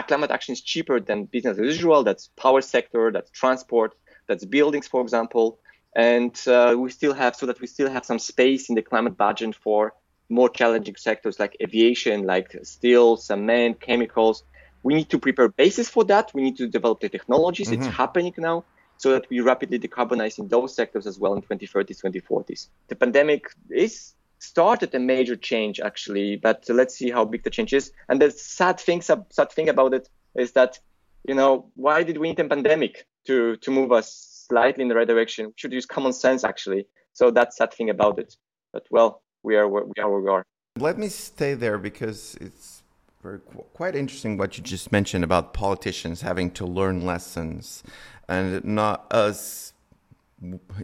climate 0.03 0.31
action 0.31 0.53
is 0.53 0.61
cheaper 0.61 1.01
than 1.01 1.25
business 1.25 1.59
as 1.59 1.65
usual. 1.65 2.05
That's 2.05 2.29
power 2.37 2.61
sector, 2.61 3.11
that's 3.13 3.31
transport, 3.31 3.95
that's 4.27 4.45
buildings, 4.45 4.89
for 4.89 5.01
example. 5.03 5.59
And 5.97 6.37
uh, 6.49 6.75
we 6.77 6.91
still 6.91 7.15
have, 7.15 7.37
so 7.37 7.47
that 7.47 7.61
we 7.61 7.67
still 7.67 7.89
have 7.89 8.05
some 8.05 8.19
space 8.19 8.69
in 8.69 8.75
the 8.75 8.83
climate 8.83 9.17
budget 9.17 9.55
for 9.55 9.95
more 10.29 10.49
challenging 10.49 10.97
sectors 10.97 11.39
like 11.39 11.57
aviation, 11.63 12.25
like 12.25 12.57
steel, 12.63 13.17
cement, 13.17 13.81
chemicals. 13.81 14.43
We 14.83 14.95
need 14.95 15.11
to 15.11 15.19
prepare 15.19 15.49
basis 15.49 15.89
for 15.89 16.05
that. 16.05 16.33
We 16.35 16.43
need 16.43 16.57
to 16.57 16.67
develop 16.67 17.01
the 17.01 17.09
technologies. 17.09 17.71
Mm-hmm. 17.71 17.83
It's 17.83 17.97
happening 17.97 18.35
now 18.39 18.65
so 18.97 19.13
that 19.13 19.29
we 19.31 19.41
rapidly 19.41 19.79
decarbonize 19.79 20.39
in 20.39 20.49
those 20.49 20.75
sectors 20.75 21.07
as 21.07 21.19
well 21.19 21.35
in 21.35 21.43
2030s, 21.43 22.03
2040s. 22.03 22.69
The 22.89 22.97
pandemic 22.97 23.47
is 23.71 24.15
started 24.45 24.95
a 24.95 24.99
major 24.99 25.37
change 25.37 25.81
actually, 25.81 26.37
but 26.37 26.65
let's 26.69 26.95
see 26.97 27.11
how 27.11 27.25
big 27.25 27.43
the 27.43 27.51
change 27.51 27.73
is. 27.73 27.93
And 28.09 28.21
the 28.21 28.31
sad 28.31 28.79
thing, 28.79 29.01
sad 29.03 29.53
thing 29.53 29.69
about 29.69 29.95
it 29.95 30.09
is 30.35 30.53
that, 30.53 30.79
you 31.27 31.35
know, 31.35 31.71
why 31.75 32.03
did 32.03 32.19
we 32.19 32.29
need 32.29 32.41
a 32.41 32.49
pandemic 32.49 33.07
to 33.27 33.57
to 33.57 33.71
move 33.71 33.91
us 33.93 34.09
slightly 34.49 34.83
in 34.83 34.89
the 34.89 34.95
right 34.95 35.09
direction? 35.09 35.47
We 35.47 35.53
should 35.57 35.73
use 35.73 35.87
common 35.87 36.13
sense 36.13 36.45
actually. 36.45 36.87
So 37.13 37.31
that's 37.31 37.57
sad 37.57 37.73
thing 37.73 37.91
about 37.91 38.19
it. 38.19 38.37
But 38.73 38.87
well, 38.91 39.23
we 39.43 39.57
are 39.57 39.69
where 39.69 39.85
we 39.85 40.03
are 40.03 40.11
where 40.11 40.21
we 40.21 40.31
are. 40.31 40.45
Let 40.79 40.99
me 40.99 41.09
stay 41.09 41.55
there 41.55 41.79
because 41.79 42.37
it's 42.41 42.83
very 43.23 43.39
quite 43.73 43.95
interesting 43.95 44.37
what 44.37 44.59
you 44.59 44.65
just 44.65 44.91
mentioned 44.93 45.25
about 45.25 45.55
politicians 45.55 46.23
having 46.23 46.51
to 46.51 46.67
learn 46.67 47.07
lessons 47.07 47.83
and 48.29 48.65
not 48.65 49.07
us 49.13 49.74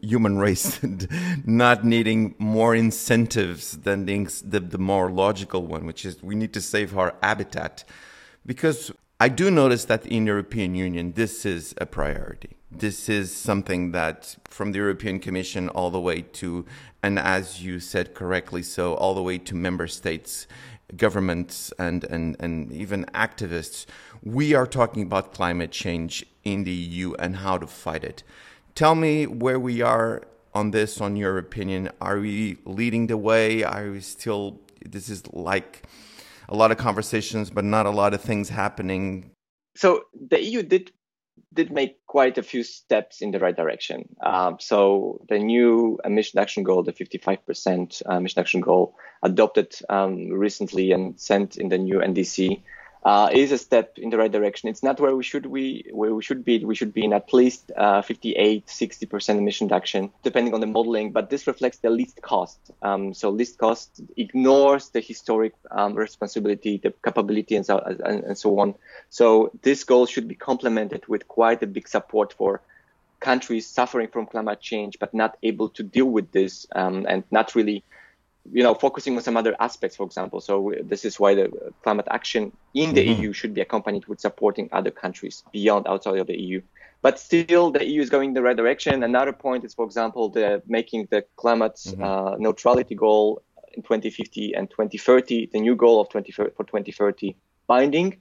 human 0.02 0.38
race 0.38 0.80
not 1.44 1.84
needing 1.84 2.34
more 2.38 2.74
incentives 2.74 3.78
than 3.78 4.06
the, 4.06 4.24
the, 4.44 4.60
the 4.60 4.78
more 4.78 5.10
logical 5.10 5.66
one, 5.66 5.86
which 5.86 6.04
is 6.04 6.22
we 6.22 6.34
need 6.34 6.52
to 6.52 6.60
save 6.60 6.96
our 6.96 7.14
habitat. 7.22 7.84
Because 8.46 8.92
I 9.18 9.28
do 9.28 9.50
notice 9.50 9.84
that 9.86 10.06
in 10.06 10.24
the 10.24 10.30
European 10.30 10.74
Union, 10.74 11.12
this 11.12 11.44
is 11.44 11.74
a 11.78 11.86
priority. 11.86 12.56
This 12.70 13.08
is 13.08 13.34
something 13.34 13.92
that 13.92 14.36
from 14.44 14.72
the 14.72 14.78
European 14.78 15.18
Commission 15.18 15.68
all 15.68 15.90
the 15.90 16.00
way 16.00 16.22
to, 16.22 16.64
and 17.02 17.18
as 17.18 17.62
you 17.62 17.80
said 17.80 18.14
correctly, 18.14 18.62
so 18.62 18.94
all 18.94 19.14
the 19.14 19.22
way 19.22 19.38
to 19.38 19.54
member 19.54 19.88
states, 19.88 20.46
governments, 20.96 21.72
and, 21.78 22.04
and, 22.04 22.36
and 22.38 22.72
even 22.72 23.04
activists, 23.06 23.86
we 24.22 24.54
are 24.54 24.66
talking 24.66 25.02
about 25.02 25.34
climate 25.34 25.72
change 25.72 26.24
in 26.44 26.64
the 26.64 26.72
EU 26.72 27.14
and 27.14 27.36
how 27.36 27.58
to 27.58 27.66
fight 27.66 28.04
it. 28.04 28.22
Tell 28.80 28.94
me 28.94 29.26
where 29.26 29.60
we 29.60 29.82
are 29.82 30.22
on 30.54 30.70
this, 30.70 31.02
on 31.02 31.14
your 31.14 31.36
opinion. 31.36 31.90
Are 32.00 32.18
we 32.18 32.56
leading 32.64 33.08
the 33.08 33.18
way? 33.18 33.62
Are 33.62 33.90
we 33.90 34.00
still, 34.00 34.58
this 34.82 35.10
is 35.10 35.22
like 35.34 35.82
a 36.48 36.56
lot 36.56 36.70
of 36.72 36.78
conversations, 36.78 37.50
but 37.50 37.62
not 37.62 37.84
a 37.84 37.90
lot 37.90 38.14
of 38.14 38.22
things 38.22 38.48
happening? 38.48 39.32
So 39.76 40.04
the 40.30 40.42
EU 40.42 40.62
did 40.62 40.92
did 41.52 41.70
make 41.70 41.98
quite 42.06 42.38
a 42.38 42.42
few 42.42 42.62
steps 42.62 43.20
in 43.20 43.32
the 43.32 43.38
right 43.38 43.54
direction. 43.54 44.08
Um, 44.22 44.56
so 44.60 45.20
the 45.28 45.38
new 45.38 45.98
emission 46.02 46.38
action 46.38 46.62
goal, 46.62 46.82
the 46.82 46.94
55% 46.94 48.02
uh, 48.08 48.14
emission 48.14 48.40
action 48.40 48.62
goal, 48.62 48.94
adopted 49.22 49.74
um, 49.90 50.30
recently 50.30 50.92
and 50.92 51.20
sent 51.20 51.58
in 51.58 51.68
the 51.68 51.76
new 51.76 51.98
NDC, 51.98 52.62
uh, 53.02 53.30
is 53.32 53.50
a 53.50 53.58
step 53.58 53.98
in 53.98 54.10
the 54.10 54.18
right 54.18 54.30
direction. 54.30 54.68
It's 54.68 54.82
not 54.82 55.00
where 55.00 55.16
we 55.16 55.22
should 55.22 55.46
we 55.46 55.86
where 55.92 56.14
we 56.14 56.22
should 56.22 56.44
be. 56.44 56.64
We 56.64 56.74
should 56.74 56.92
be 56.92 57.04
in 57.04 57.12
at 57.12 57.32
least 57.32 57.70
uh, 57.76 58.02
58, 58.02 58.68
60 58.68 59.06
percent 59.06 59.38
emission 59.38 59.68
reduction, 59.68 60.10
depending 60.22 60.52
on 60.54 60.60
the 60.60 60.66
modeling. 60.66 61.12
But 61.12 61.30
this 61.30 61.46
reflects 61.46 61.78
the 61.78 61.90
least 61.90 62.20
cost. 62.20 62.58
Um, 62.82 63.14
so 63.14 63.30
least 63.30 63.58
cost 63.58 64.00
ignores 64.16 64.90
the 64.90 65.00
historic 65.00 65.54
um, 65.70 65.94
responsibility, 65.94 66.76
the 66.76 66.92
capability, 67.02 67.56
and 67.56 67.64
so 67.64 67.78
and, 67.78 68.24
and 68.24 68.38
so 68.38 68.58
on. 68.58 68.74
So 69.08 69.50
this 69.62 69.84
goal 69.84 70.06
should 70.06 70.28
be 70.28 70.34
complemented 70.34 71.06
with 71.08 71.26
quite 71.26 71.62
a 71.62 71.66
big 71.66 71.88
support 71.88 72.34
for 72.34 72.60
countries 73.20 73.66
suffering 73.66 74.08
from 74.08 74.26
climate 74.26 74.60
change 74.60 74.98
but 74.98 75.12
not 75.12 75.36
able 75.42 75.68
to 75.68 75.82
deal 75.82 76.06
with 76.06 76.32
this 76.32 76.66
um, 76.74 77.04
and 77.06 77.22
not 77.30 77.54
really 77.54 77.84
you 78.52 78.62
know, 78.62 78.74
focusing 78.74 79.16
on 79.16 79.22
some 79.22 79.36
other 79.36 79.54
aspects, 79.60 79.96
for 79.96 80.04
example. 80.06 80.40
So 80.40 80.74
this 80.82 81.04
is 81.04 81.20
why 81.20 81.34
the 81.34 81.50
climate 81.82 82.06
action 82.10 82.52
in 82.74 82.94
the 82.94 83.06
mm-hmm. 83.06 83.22
EU 83.22 83.32
should 83.32 83.54
be 83.54 83.60
accompanied 83.60 84.06
with 84.06 84.20
supporting 84.20 84.68
other 84.72 84.90
countries 84.90 85.44
beyond 85.52 85.86
outside 85.86 86.18
of 86.18 86.26
the 86.26 86.38
EU. 86.38 86.60
But 87.02 87.18
still, 87.18 87.70
the 87.70 87.86
EU 87.86 88.02
is 88.02 88.10
going 88.10 88.30
in 88.30 88.34
the 88.34 88.42
right 88.42 88.56
direction. 88.56 89.02
Another 89.02 89.32
point 89.32 89.64
is, 89.64 89.72
for 89.72 89.84
example, 89.84 90.28
the 90.28 90.62
making 90.66 91.08
the 91.10 91.24
climate 91.36 91.76
mm-hmm. 91.76 92.02
uh, 92.02 92.36
neutrality 92.36 92.94
goal 92.94 93.42
in 93.72 93.82
2050 93.82 94.54
and 94.54 94.68
2030, 94.68 95.50
the 95.52 95.60
new 95.60 95.76
goal 95.76 96.00
of 96.00 96.08
20 96.08 96.32
for 96.32 96.48
2030 96.48 97.36
binding. 97.66 98.20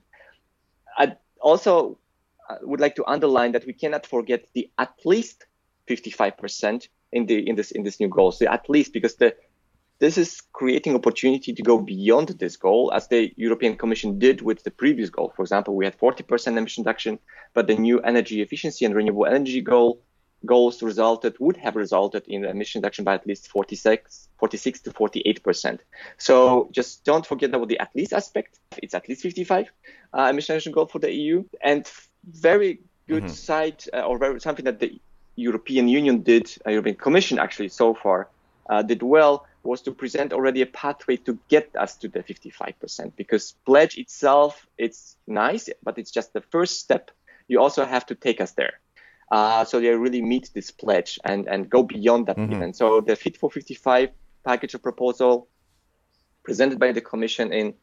I 0.96 1.16
also 1.40 1.98
uh, 2.48 2.56
would 2.62 2.80
like 2.80 2.96
to 2.96 3.04
underline 3.06 3.52
that 3.52 3.66
we 3.66 3.72
cannot 3.72 4.06
forget 4.06 4.46
the 4.54 4.70
at 4.78 4.94
least 5.04 5.46
55% 5.88 6.88
in 7.12 7.26
the 7.26 7.48
in 7.48 7.56
this 7.56 7.72
in 7.72 7.82
this 7.82 7.98
new 7.98 8.08
goal. 8.08 8.32
So 8.32 8.46
at 8.46 8.68
least 8.70 8.92
because 8.92 9.16
the 9.16 9.34
this 10.00 10.16
is 10.16 10.40
creating 10.52 10.94
opportunity 10.94 11.52
to 11.52 11.62
go 11.62 11.78
beyond 11.78 12.28
this 12.28 12.56
goal, 12.56 12.90
as 12.92 13.08
the 13.08 13.32
European 13.36 13.76
Commission 13.76 14.18
did 14.18 14.40
with 14.40 14.64
the 14.64 14.70
previous 14.70 15.10
goal. 15.10 15.32
For 15.36 15.42
example, 15.42 15.76
we 15.76 15.84
had 15.84 15.98
40% 15.98 16.56
emission 16.56 16.82
reduction, 16.82 17.18
but 17.54 17.66
the 17.66 17.76
new 17.76 18.00
energy 18.00 18.40
efficiency 18.40 18.84
and 18.86 18.94
renewable 18.94 19.26
energy 19.26 19.60
goal 19.60 20.00
goals 20.46 20.82
resulted 20.82 21.36
would 21.38 21.58
have 21.58 21.76
resulted 21.76 22.24
in 22.26 22.46
emission 22.46 22.80
reduction 22.80 23.04
by 23.04 23.12
at 23.12 23.26
least 23.26 23.48
46, 23.48 24.28
46 24.38 24.80
to 24.80 24.90
48 24.90 25.42
percent. 25.42 25.82
So 26.16 26.70
just 26.72 27.04
don't 27.04 27.26
forget 27.26 27.50
about 27.50 27.68
the 27.68 27.78
at 27.78 27.94
least 27.94 28.14
aspect. 28.14 28.58
It's 28.82 28.94
at 28.94 29.06
least 29.06 29.20
55 29.20 29.70
uh, 30.14 30.22
emission 30.30 30.54
reduction 30.54 30.72
goal 30.72 30.86
for 30.86 30.98
the 30.98 31.12
EU, 31.12 31.44
and 31.62 31.86
very 32.24 32.80
good 33.06 33.24
mm-hmm. 33.24 33.32
side 33.32 33.84
uh, 33.92 34.00
or 34.00 34.16
very, 34.16 34.40
something 34.40 34.64
that 34.64 34.80
the 34.80 34.98
European 35.36 35.88
Union 35.88 36.22
did, 36.22 36.50
uh, 36.66 36.70
European 36.70 36.96
Commission 36.96 37.38
actually 37.38 37.68
so 37.68 37.94
far 37.94 38.28
uh, 38.70 38.82
did 38.82 39.02
well 39.02 39.46
was 39.62 39.82
to 39.82 39.92
present 39.92 40.32
already 40.32 40.62
a 40.62 40.66
pathway 40.66 41.16
to 41.16 41.38
get 41.48 41.70
us 41.76 41.96
to 41.96 42.08
the 42.08 42.20
55% 42.20 43.12
because 43.16 43.54
pledge 43.66 43.98
itself 43.98 44.66
it's 44.78 45.16
nice 45.26 45.68
but 45.82 45.98
it's 45.98 46.10
just 46.10 46.32
the 46.32 46.40
first 46.40 46.78
step. 46.80 47.10
You 47.48 47.60
also 47.60 47.84
have 47.84 48.06
to 48.06 48.14
take 48.14 48.40
us 48.40 48.52
there. 48.52 48.74
Uh, 49.30 49.64
so 49.64 49.80
they 49.80 49.90
really 49.90 50.22
meet 50.22 50.50
this 50.54 50.70
pledge 50.70 51.18
and 51.24 51.46
and 51.46 51.70
go 51.70 51.82
beyond 51.82 52.26
that 52.26 52.36
mm-hmm. 52.36 52.52
even. 52.52 52.72
So 52.74 53.00
the 53.00 53.14
fit 53.14 53.36
for 53.36 53.50
55 53.50 54.10
package 54.44 54.74
of 54.74 54.82
proposal 54.82 55.48
presented 56.42 56.78
by 56.78 56.92
the 56.92 57.00
commission 57.00 57.52
in 57.52 57.74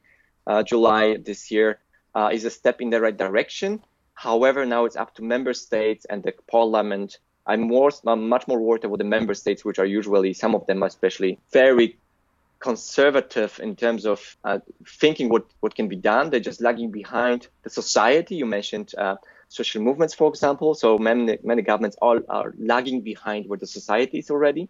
uh, 0.47 0.63
july 0.63 1.17
this 1.17 1.51
year 1.51 1.79
uh, 2.15 2.29
is 2.33 2.43
a 2.43 2.49
step 2.49 2.81
in 2.81 2.89
the 2.89 2.99
right 2.99 3.15
direction. 3.15 3.81
However 4.13 4.65
now 4.65 4.85
it's 4.85 4.95
up 4.95 5.13
to 5.15 5.21
member 5.23 5.53
states 5.53 6.05
and 6.09 6.23
the 6.23 6.33
parliament 6.49 7.19
I'm 7.47 7.61
more, 7.61 7.89
I'm 8.05 8.27
much 8.27 8.47
more 8.47 8.59
worried 8.59 8.83
about 8.83 8.97
the 8.97 9.05
member 9.05 9.33
states, 9.33 9.63
which 9.63 9.79
are 9.79 9.85
usually 9.85 10.33
some 10.33 10.53
of 10.53 10.67
them, 10.67 10.83
especially 10.83 11.39
very 11.51 11.97
conservative 12.59 13.59
in 13.63 13.75
terms 13.75 14.05
of 14.05 14.35
uh, 14.43 14.59
thinking 14.85 15.29
what, 15.29 15.45
what 15.61 15.73
can 15.73 15.87
be 15.87 15.95
done. 15.95 16.29
They're 16.29 16.39
just 16.39 16.61
lagging 16.61 16.91
behind 16.91 17.47
the 17.63 17.69
society. 17.69 18.35
You 18.35 18.45
mentioned 18.45 18.93
uh, 18.97 19.15
social 19.47 19.81
movements, 19.81 20.13
for 20.13 20.29
example. 20.29 20.75
So 20.75 20.97
many, 20.97 21.37
many 21.43 21.61
governments 21.61 21.97
all 22.01 22.19
are 22.29 22.53
lagging 22.57 23.01
behind 23.01 23.47
where 23.47 23.59
the 23.59 23.67
society 23.67 24.19
is 24.19 24.29
already 24.29 24.69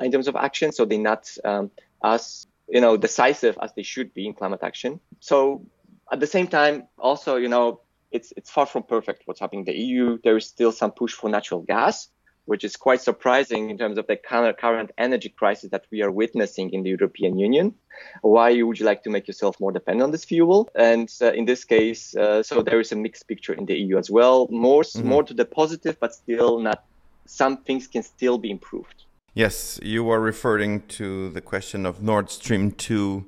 in 0.00 0.10
terms 0.10 0.28
of 0.28 0.34
action. 0.36 0.72
So 0.72 0.84
they're 0.84 0.98
not 0.98 1.30
um, 1.44 1.70
as 2.02 2.46
you 2.68 2.80
know 2.80 2.96
decisive 2.96 3.56
as 3.62 3.72
they 3.74 3.82
should 3.82 4.12
be 4.14 4.26
in 4.26 4.34
climate 4.34 4.60
action. 4.62 5.00
So 5.20 5.64
at 6.10 6.20
the 6.20 6.26
same 6.26 6.48
time, 6.48 6.88
also 6.98 7.36
you 7.36 7.48
know 7.48 7.80
it's 8.10 8.32
it's 8.36 8.50
far 8.50 8.66
from 8.66 8.82
perfect 8.82 9.22
what's 9.26 9.40
happening 9.40 9.60
in 9.60 9.66
the 9.66 9.78
EU. 9.78 10.18
There 10.24 10.36
is 10.36 10.46
still 10.46 10.72
some 10.72 10.90
push 10.90 11.12
for 11.12 11.30
natural 11.30 11.60
gas 11.60 12.08
which 12.46 12.64
is 12.64 12.76
quite 12.76 13.00
surprising 13.00 13.70
in 13.70 13.78
terms 13.78 13.98
of 13.98 14.06
the 14.06 14.16
current 14.16 14.90
energy 14.96 15.28
crisis 15.28 15.70
that 15.70 15.84
we 15.90 16.00
are 16.02 16.10
witnessing 16.10 16.70
in 16.70 16.82
the 16.82 16.90
European 16.90 17.38
Union. 17.38 17.74
Why 18.22 18.62
would 18.62 18.78
you 18.78 18.86
like 18.86 19.02
to 19.04 19.10
make 19.10 19.26
yourself 19.26 19.60
more 19.60 19.72
dependent 19.72 20.04
on 20.04 20.10
this 20.12 20.24
fuel? 20.24 20.68
And 20.74 21.12
uh, 21.20 21.32
in 21.32 21.44
this 21.44 21.64
case, 21.64 22.16
uh, 22.16 22.42
so 22.42 22.62
there 22.62 22.80
is 22.80 22.92
a 22.92 22.96
mixed 22.96 23.28
picture 23.28 23.52
in 23.52 23.66
the 23.66 23.74
EU 23.74 23.98
as 23.98 24.10
well. 24.10 24.48
More, 24.50 24.82
mm-hmm. 24.82 25.08
more 25.08 25.22
to 25.24 25.34
the 25.34 25.44
positive, 25.44 25.98
but 26.00 26.14
still 26.14 26.60
not. 26.60 26.84
Some 27.26 27.58
things 27.58 27.88
can 27.88 28.02
still 28.02 28.38
be 28.38 28.50
improved. 28.50 29.04
Yes, 29.34 29.78
you 29.82 30.08
are 30.10 30.20
referring 30.20 30.82
to 30.88 31.30
the 31.30 31.40
question 31.40 31.84
of 31.84 32.02
Nord 32.02 32.30
Stream 32.30 32.70
two 32.70 33.26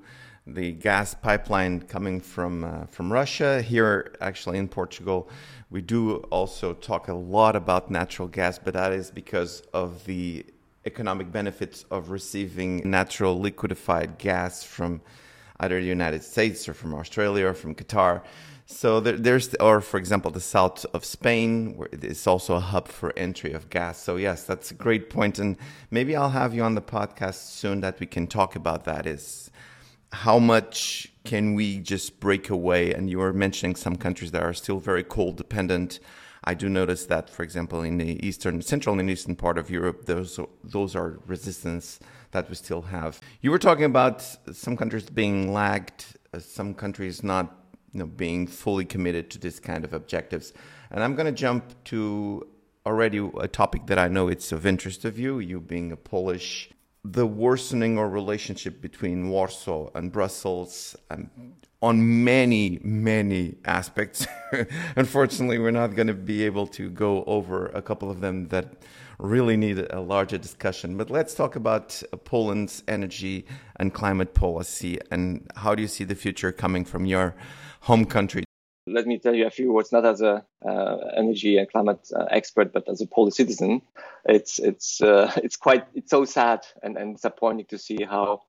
the 0.54 0.72
gas 0.72 1.14
pipeline 1.14 1.80
coming 1.80 2.20
from 2.20 2.64
uh, 2.64 2.86
from 2.86 3.12
Russia. 3.12 3.62
Here, 3.62 4.14
actually 4.20 4.58
in 4.58 4.68
Portugal, 4.68 5.28
we 5.70 5.82
do 5.82 6.16
also 6.30 6.74
talk 6.74 7.08
a 7.08 7.14
lot 7.14 7.56
about 7.56 7.90
natural 7.90 8.28
gas, 8.28 8.58
but 8.58 8.74
that 8.74 8.92
is 8.92 9.10
because 9.10 9.62
of 9.72 10.04
the 10.04 10.46
economic 10.86 11.30
benefits 11.30 11.84
of 11.90 12.10
receiving 12.10 12.88
natural 12.88 13.38
liquefied 13.38 14.18
gas 14.18 14.64
from 14.64 15.00
either 15.60 15.80
the 15.80 15.86
United 15.86 16.22
States 16.22 16.68
or 16.68 16.74
from 16.74 16.94
Australia 16.94 17.46
or 17.46 17.54
from 17.54 17.74
Qatar. 17.74 18.22
So 18.70 19.00
there, 19.00 19.16
there's, 19.16 19.54
or 19.56 19.80
for 19.80 19.96
example, 19.96 20.30
the 20.30 20.40
south 20.40 20.84
of 20.92 21.04
Spain, 21.04 21.76
where 21.76 21.88
it's 21.90 22.26
also 22.26 22.54
a 22.54 22.60
hub 22.60 22.86
for 22.86 23.12
entry 23.16 23.52
of 23.54 23.70
gas. 23.70 23.98
So 23.98 24.16
yes, 24.16 24.44
that's 24.44 24.70
a 24.70 24.74
great 24.74 25.08
point, 25.08 25.38
and 25.38 25.56
maybe 25.90 26.14
I'll 26.14 26.30
have 26.30 26.54
you 26.54 26.62
on 26.62 26.74
the 26.74 26.82
podcast 26.82 27.50
soon 27.50 27.80
that 27.80 27.98
we 27.98 28.06
can 28.06 28.26
talk 28.26 28.56
about 28.56 28.84
that. 28.84 29.06
Is 29.06 29.50
how 30.12 30.38
much 30.38 31.12
can 31.24 31.54
we 31.54 31.78
just 31.78 32.20
break 32.20 32.50
away? 32.50 32.92
And 32.92 33.10
you 33.10 33.18
were 33.18 33.32
mentioning 33.32 33.76
some 33.76 33.96
countries 33.96 34.30
that 34.32 34.42
are 34.42 34.54
still 34.54 34.78
very 34.78 35.04
coal 35.04 35.32
dependent. 35.32 36.00
I 36.44 36.54
do 36.54 36.68
notice 36.68 37.06
that, 37.06 37.28
for 37.28 37.42
example, 37.42 37.82
in 37.82 37.98
the 37.98 38.26
eastern, 38.26 38.62
central, 38.62 38.98
and 38.98 39.10
eastern 39.10 39.36
part 39.36 39.58
of 39.58 39.68
Europe, 39.70 40.06
those 40.06 40.40
those 40.64 40.96
are 40.96 41.18
resistance 41.26 42.00
that 42.30 42.48
we 42.48 42.54
still 42.54 42.82
have. 42.82 43.20
You 43.40 43.50
were 43.50 43.58
talking 43.58 43.84
about 43.84 44.22
some 44.52 44.76
countries 44.76 45.08
being 45.10 45.52
lagged, 45.52 46.04
uh, 46.32 46.38
some 46.38 46.74
countries 46.74 47.22
not 47.22 47.54
you 47.92 48.00
know, 48.00 48.06
being 48.06 48.46
fully 48.46 48.84
committed 48.84 49.30
to 49.30 49.38
this 49.38 49.58
kind 49.58 49.84
of 49.84 49.92
objectives. 49.92 50.52
And 50.90 51.02
I'm 51.02 51.14
going 51.14 51.26
to 51.26 51.32
jump 51.32 51.64
to 51.84 52.46
already 52.86 53.18
a 53.38 53.48
topic 53.48 53.86
that 53.86 53.98
I 53.98 54.08
know 54.08 54.28
it's 54.28 54.52
of 54.52 54.64
interest 54.64 55.04
of 55.04 55.18
you, 55.18 55.38
you 55.38 55.60
being 55.60 55.92
a 55.92 55.96
Polish 55.96 56.70
the 57.04 57.26
worsening 57.26 57.98
or 57.98 58.08
relationship 58.08 58.80
between 58.80 59.30
Warsaw 59.30 59.90
and 59.94 60.12
Brussels 60.12 60.96
and 61.10 61.30
on 61.80 62.24
many, 62.24 62.80
many 62.82 63.56
aspects. 63.64 64.26
Unfortunately, 64.96 65.58
we're 65.58 65.70
not 65.70 65.94
going 65.94 66.08
to 66.08 66.14
be 66.14 66.44
able 66.44 66.66
to 66.66 66.90
go 66.90 67.22
over 67.24 67.66
a 67.66 67.80
couple 67.80 68.10
of 68.10 68.20
them 68.20 68.48
that 68.48 68.82
really 69.18 69.56
need 69.56 69.78
a 69.90 70.00
larger 70.00 70.38
discussion. 70.38 70.96
But 70.96 71.10
let's 71.10 71.34
talk 71.34 71.56
about 71.56 72.02
Poland's 72.24 72.82
energy 72.88 73.46
and 73.76 73.92
climate 73.92 74.34
policy 74.34 74.98
and 75.10 75.48
how 75.56 75.74
do 75.74 75.82
you 75.82 75.88
see 75.88 76.04
the 76.04 76.14
future 76.14 76.52
coming 76.52 76.84
from 76.84 77.06
your 77.06 77.34
home 77.80 78.04
country? 78.04 78.47
Let 78.88 79.06
me 79.06 79.18
tell 79.18 79.34
you 79.34 79.46
a 79.46 79.50
few 79.50 79.72
words, 79.72 79.92
not 79.92 80.04
as 80.04 80.20
a 80.20 80.44
uh, 80.66 80.96
energy 81.16 81.58
and 81.58 81.70
climate 81.70 82.08
uh, 82.14 82.24
expert, 82.30 82.72
but 82.72 82.88
as 82.88 83.00
a 83.00 83.06
Polish 83.06 83.34
citizen. 83.34 83.82
It's 84.24 84.58
it's 84.58 85.00
uh, 85.00 85.32
it's 85.36 85.56
quite 85.56 85.86
it's 85.94 86.10
so 86.10 86.24
sad 86.24 86.66
and, 86.82 86.96
and 86.96 87.16
disappointing 87.16 87.66
to 87.66 87.78
see 87.78 87.98
how 88.02 88.42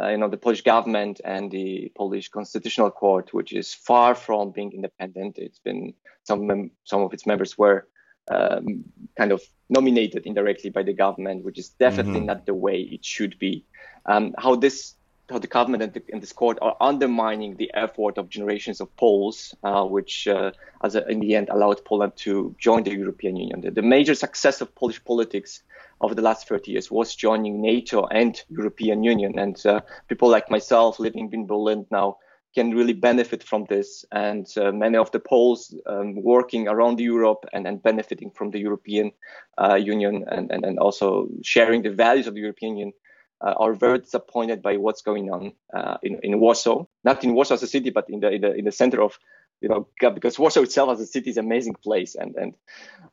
uh, 0.00 0.08
you 0.08 0.18
know 0.18 0.28
the 0.28 0.36
Polish 0.36 0.62
government 0.62 1.20
and 1.24 1.50
the 1.50 1.92
Polish 1.96 2.28
Constitutional 2.28 2.90
Court, 2.90 3.32
which 3.32 3.52
is 3.52 3.74
far 3.74 4.14
from 4.14 4.50
being 4.50 4.72
independent. 4.72 5.38
It's 5.38 5.60
been 5.60 5.94
some 6.24 6.46
mem- 6.46 6.72
some 6.84 7.02
of 7.02 7.12
its 7.14 7.26
members 7.26 7.56
were 7.56 7.86
um, 8.30 8.84
kind 9.16 9.32
of 9.32 9.40
nominated 9.68 10.26
indirectly 10.26 10.70
by 10.70 10.82
the 10.82 10.92
government, 10.92 11.44
which 11.44 11.58
is 11.58 11.70
definitely 11.70 12.20
mm-hmm. 12.20 12.26
not 12.26 12.46
the 12.46 12.54
way 12.54 12.80
it 12.80 13.04
should 13.04 13.38
be. 13.38 13.64
Um, 14.04 14.34
how 14.38 14.56
this 14.56 14.95
how 15.28 15.38
the 15.38 15.46
government 15.46 15.82
and, 15.82 15.92
the, 15.92 16.02
and, 16.12 16.22
this 16.22 16.32
court 16.32 16.58
are 16.62 16.76
undermining 16.80 17.56
the 17.56 17.70
effort 17.74 18.16
of 18.16 18.28
generations 18.28 18.80
of 18.80 18.94
Poles, 18.96 19.54
uh, 19.64 19.84
which 19.84 20.28
uh, 20.28 20.52
as 20.82 20.94
a, 20.94 21.06
in 21.08 21.20
the 21.20 21.34
end 21.34 21.48
allowed 21.48 21.84
Poland 21.84 22.12
to 22.16 22.54
join 22.58 22.84
the 22.84 22.92
European 22.92 23.36
Union. 23.36 23.60
The, 23.60 23.70
the, 23.72 23.82
major 23.82 24.14
success 24.14 24.60
of 24.60 24.74
Polish 24.74 25.04
politics 25.04 25.62
over 26.00 26.14
the 26.14 26.22
last 26.22 26.46
30 26.48 26.70
years 26.72 26.90
was 26.90 27.14
joining 27.14 27.60
NATO 27.60 28.06
and 28.06 28.40
European 28.48 29.02
Union. 29.02 29.38
And 29.38 29.64
uh, 29.66 29.80
people 30.08 30.28
like 30.28 30.50
myself 30.50 31.00
living 31.00 31.30
in 31.32 31.46
Berlin 31.46 31.86
now 31.90 32.18
can 32.54 32.70
really 32.70 32.92
benefit 32.92 33.42
from 33.42 33.66
this. 33.68 34.04
And 34.12 34.46
uh, 34.56 34.72
many 34.72 34.96
of 34.96 35.10
the 35.10 35.20
Poles 35.20 35.74
um, 35.86 36.22
working 36.22 36.68
around 36.68 37.00
Europe 37.00 37.46
and, 37.52 37.66
and 37.66 37.82
benefiting 37.82 38.30
from 38.30 38.50
the 38.50 38.60
European 38.60 39.12
uh, 39.58 39.74
Union 39.74 40.24
and, 40.28 40.50
and, 40.52 40.64
and 40.64 40.78
also 40.78 41.28
sharing 41.42 41.82
the 41.82 41.90
values 41.90 42.26
of 42.26 42.34
the 42.34 42.40
European 42.40 42.76
Union 42.76 42.92
uh, 43.40 43.54
are 43.58 43.74
very 43.74 43.98
disappointed 43.98 44.62
by 44.62 44.76
what's 44.76 45.02
going 45.02 45.30
on 45.30 45.52
uh, 45.74 45.98
in, 46.02 46.18
in 46.22 46.40
Warsaw, 46.40 46.84
not 47.04 47.22
in 47.24 47.34
Warsaw 47.34 47.54
as 47.54 47.62
a 47.62 47.66
city, 47.66 47.90
but 47.90 48.08
in 48.08 48.20
the, 48.20 48.30
in 48.30 48.40
the, 48.40 48.54
in 48.54 48.64
the 48.64 48.72
center 48.72 49.02
of, 49.02 49.18
you 49.60 49.68
know, 49.68 49.88
because 50.12 50.38
Warsaw 50.38 50.62
itself 50.62 50.90
as 50.90 51.00
a 51.00 51.06
city 51.06 51.30
is 51.30 51.36
an 51.36 51.46
amazing 51.46 51.74
place. 51.74 52.14
And, 52.14 52.34
and, 52.36 52.54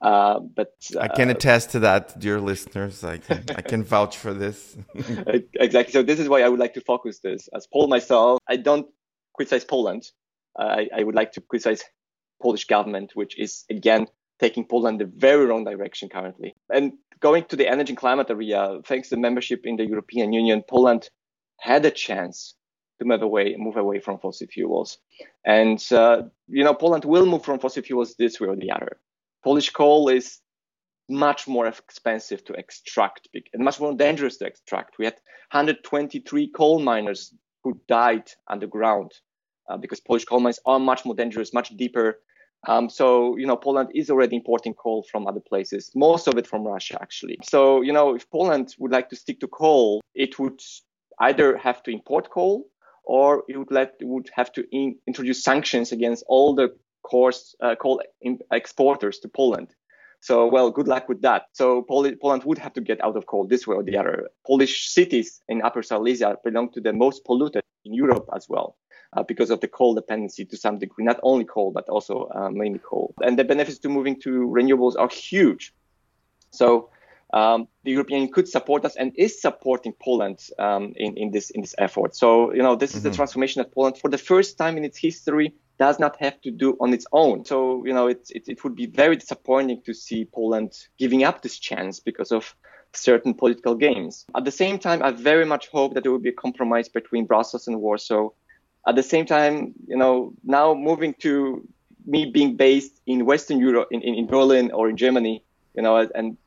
uh, 0.01 0.39
but 0.39 0.73
I 0.99 1.07
can 1.07 1.29
uh, 1.29 1.33
attest 1.33 1.71
to 1.71 1.79
that, 1.79 2.19
dear 2.19 2.39
listeners. 2.39 3.03
I 3.03 3.17
can, 3.17 3.43
I 3.55 3.61
can 3.61 3.83
vouch 3.93 4.17
for 4.17 4.33
this. 4.33 4.77
exactly. 5.55 5.93
So 5.93 6.03
this 6.03 6.19
is 6.19 6.27
why 6.27 6.41
I 6.41 6.49
would 6.49 6.59
like 6.59 6.73
to 6.75 6.81
focus 6.81 7.19
this 7.19 7.47
as 7.55 7.67
Paul 7.67 7.87
myself. 7.87 8.39
I 8.47 8.57
don't 8.57 8.87
criticize 9.35 9.65
Poland. 9.65 10.03
I, 10.57 10.89
I 10.95 11.03
would 11.03 11.15
like 11.15 11.31
to 11.33 11.41
criticize 11.41 11.83
Polish 12.41 12.65
government, 12.65 13.11
which 13.15 13.39
is 13.39 13.63
again 13.69 14.07
taking 14.39 14.65
Poland 14.65 14.99
the 14.99 15.05
very 15.05 15.45
wrong 15.45 15.63
direction 15.63 16.09
currently. 16.09 16.53
And 16.69 16.93
going 17.23 17.45
to 17.45 17.55
the 17.55 17.67
energy 17.67 17.93
and 17.93 17.97
climate 17.97 18.29
area, 18.29 18.79
thanks 18.85 19.07
to 19.09 19.17
membership 19.17 19.61
in 19.65 19.77
the 19.77 19.85
European 19.85 20.33
Union, 20.33 20.61
Poland 20.69 21.09
had 21.59 21.85
a 21.85 21.91
chance 22.05 22.55
to 22.99 23.05
move 23.05 23.21
away, 23.21 23.55
move 23.57 23.77
away 23.77 23.99
from 23.99 24.19
fossil 24.19 24.47
fuels. 24.47 24.97
And, 25.45 25.81
uh, 25.91 26.23
you 26.47 26.63
know, 26.65 26.73
Poland 26.73 27.05
will 27.05 27.25
move 27.25 27.45
from 27.45 27.59
fossil 27.59 27.81
fuels 27.81 28.15
this 28.15 28.39
way 28.39 28.49
or 28.49 28.57
the 28.57 28.71
other. 28.71 28.99
Polish 29.41 29.69
coal 29.69 30.09
is 30.09 30.39
much 31.09 31.47
more 31.47 31.65
expensive 31.67 32.43
to 32.45 32.53
extract 32.53 33.29
and 33.53 33.63
much 33.63 33.79
more 33.79 33.93
dangerous 33.93 34.37
to 34.37 34.45
extract. 34.45 34.97
We 34.99 35.05
had 35.05 35.17
123 35.51 36.49
coal 36.49 36.79
miners 36.79 37.33
who 37.63 37.79
died 37.87 38.29
underground 38.49 39.11
uh, 39.69 39.77
because 39.77 40.01
Polish 40.01 40.25
coal 40.25 40.41
mines 40.41 40.59
are 40.65 40.79
much 40.79 41.05
more 41.05 41.15
dangerous, 41.15 41.53
much 41.53 41.69
deeper, 41.77 42.19
um, 42.67 42.89
so, 42.89 43.37
you 43.37 43.45
know, 43.45 43.57
Poland 43.57 43.89
is 43.93 44.09
already 44.09 44.37
importing 44.37 44.73
coal 44.73 45.05
from 45.11 45.27
other 45.27 45.41
places, 45.41 45.91
most 45.95 46.27
of 46.27 46.37
it 46.37 46.47
from 46.47 46.65
Russia, 46.65 46.97
actually. 47.01 47.37
So, 47.43 47.81
you 47.81 47.91
know, 47.91 48.15
if 48.15 48.29
Poland 48.29 48.75
would 48.79 48.91
like 48.91 49.09
to 49.09 49.15
stick 49.15 49.39
to 49.41 49.47
coal, 49.47 50.01
it 50.15 50.39
would 50.39 50.61
either 51.19 51.57
have 51.57 51.83
to 51.83 51.91
import 51.91 52.29
coal 52.29 52.69
or 53.03 53.43
it 53.49 53.57
would, 53.57 53.71
let, 53.71 53.95
would 54.01 54.29
have 54.33 54.51
to 54.53 54.63
in, 54.71 54.95
introduce 55.07 55.43
sanctions 55.43 55.91
against 55.91 56.23
all 56.27 56.55
the 56.55 56.73
course, 57.03 57.53
uh, 57.61 57.75
coal 57.75 58.01
exporters 58.51 59.19
to 59.19 59.27
Poland. 59.27 59.67
So, 60.21 60.47
well, 60.47 60.71
good 60.71 60.87
luck 60.87 61.09
with 61.09 61.21
that. 61.23 61.47
So, 61.51 61.81
Pol- 61.81 62.15
Poland 62.21 62.45
would 62.45 62.57
have 62.57 62.71
to 62.73 62.81
get 62.81 63.03
out 63.03 63.17
of 63.17 63.25
coal 63.25 63.45
this 63.45 63.67
way 63.67 63.75
or 63.75 63.83
the 63.83 63.97
other. 63.97 64.29
Polish 64.47 64.87
cities 64.87 65.41
in 65.49 65.61
Upper 65.61 65.83
Silesia 65.83 66.37
belong 66.45 66.71
to 66.71 66.79
the 66.79 66.93
most 66.93 67.25
polluted 67.25 67.63
in 67.83 67.93
Europe 67.93 68.29
as 68.33 68.47
well 68.47 68.77
uh, 69.15 69.23
because 69.23 69.49
of 69.49 69.59
the 69.59 69.67
coal 69.67 69.93
dependency 69.93 70.45
to 70.45 70.57
some 70.57 70.79
degree, 70.79 71.05
not 71.05 71.19
only 71.23 71.45
coal, 71.45 71.71
but 71.71 71.87
also 71.89 72.29
uh, 72.33 72.49
mainly 72.49 72.79
coal. 72.79 73.13
And 73.21 73.37
the 73.37 73.43
benefits 73.43 73.79
to 73.79 73.89
moving 73.89 74.19
to 74.21 74.29
renewables 74.47 74.95
are 74.97 75.09
huge. 75.09 75.73
So 76.51 76.89
um, 77.33 77.67
the 77.83 77.91
European 77.91 78.21
Union 78.21 78.33
could 78.33 78.47
support 78.47 78.85
us 78.85 78.95
and 78.95 79.11
is 79.15 79.41
supporting 79.41 79.93
Poland 79.93 80.39
um, 80.59 80.93
in, 80.95 81.17
in 81.17 81.31
this 81.31 81.49
in 81.49 81.61
this 81.61 81.75
effort. 81.77 82.15
So 82.15 82.53
you 82.53 82.61
know 82.61 82.75
this 82.75 82.91
mm-hmm. 82.91 82.97
is 82.97 83.03
the 83.03 83.09
mm-hmm. 83.09 83.15
transformation 83.15 83.61
that 83.61 83.73
Poland, 83.73 83.97
for 83.97 84.09
the 84.09 84.19
first 84.19 84.57
time 84.57 84.77
in 84.77 84.83
its 84.85 84.97
history, 84.97 85.53
does 85.79 85.99
not 85.99 86.15
have 86.19 86.39
to 86.41 86.51
do 86.51 86.77
on 86.79 86.93
its 86.93 87.07
own. 87.11 87.43
So 87.45 87.83
you 87.85 87.93
know 87.93 88.07
it, 88.07 88.29
it, 88.29 88.47
it 88.47 88.63
would 88.63 88.75
be 88.75 88.85
very 88.85 89.15
disappointing 89.15 89.81
to 89.85 89.93
see 89.93 90.25
Poland 90.25 90.73
giving 90.99 91.23
up 91.23 91.41
this 91.41 91.57
chance 91.57 91.99
because 91.99 92.31
of 92.31 92.55
certain 92.95 93.33
political 93.33 93.73
games. 93.73 94.25
At 94.35 94.45
the 94.45 94.51
same 94.51 94.77
time, 94.77 95.01
I 95.01 95.09
very 95.09 95.45
much 95.45 95.69
hope 95.69 95.95
that 95.95 96.03
there 96.03 96.11
will 96.11 96.19
be 96.19 96.29
a 96.29 96.33
compromise 96.45 96.87
between 96.87 97.25
Brussels 97.25 97.67
and 97.67 97.81
Warsaw 97.81 98.29
at 98.87 98.95
the 98.95 99.03
same 99.03 99.25
time, 99.25 99.73
you 99.87 99.97
know, 99.97 100.33
now 100.43 100.73
moving 100.73 101.13
to 101.15 101.67
me 102.05 102.25
being 102.25 102.55
based 102.55 102.99
in 103.05 103.25
Western 103.25 103.59
Europe, 103.59 103.87
in, 103.91 104.01
in, 104.01 104.15
in 104.15 104.27
Berlin 104.27 104.71
or 104.71 104.89
in 104.89 104.97
Germany, 104.97 105.43
you 105.73 105.81
know, 105.81 105.97
and 106.13 106.37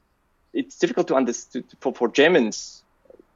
it's 0.53 0.79
difficult 0.79 1.09
to 1.09 1.15
understand 1.15 1.65
for, 1.81 1.95
for 1.95 2.09
Germans, 2.09 2.83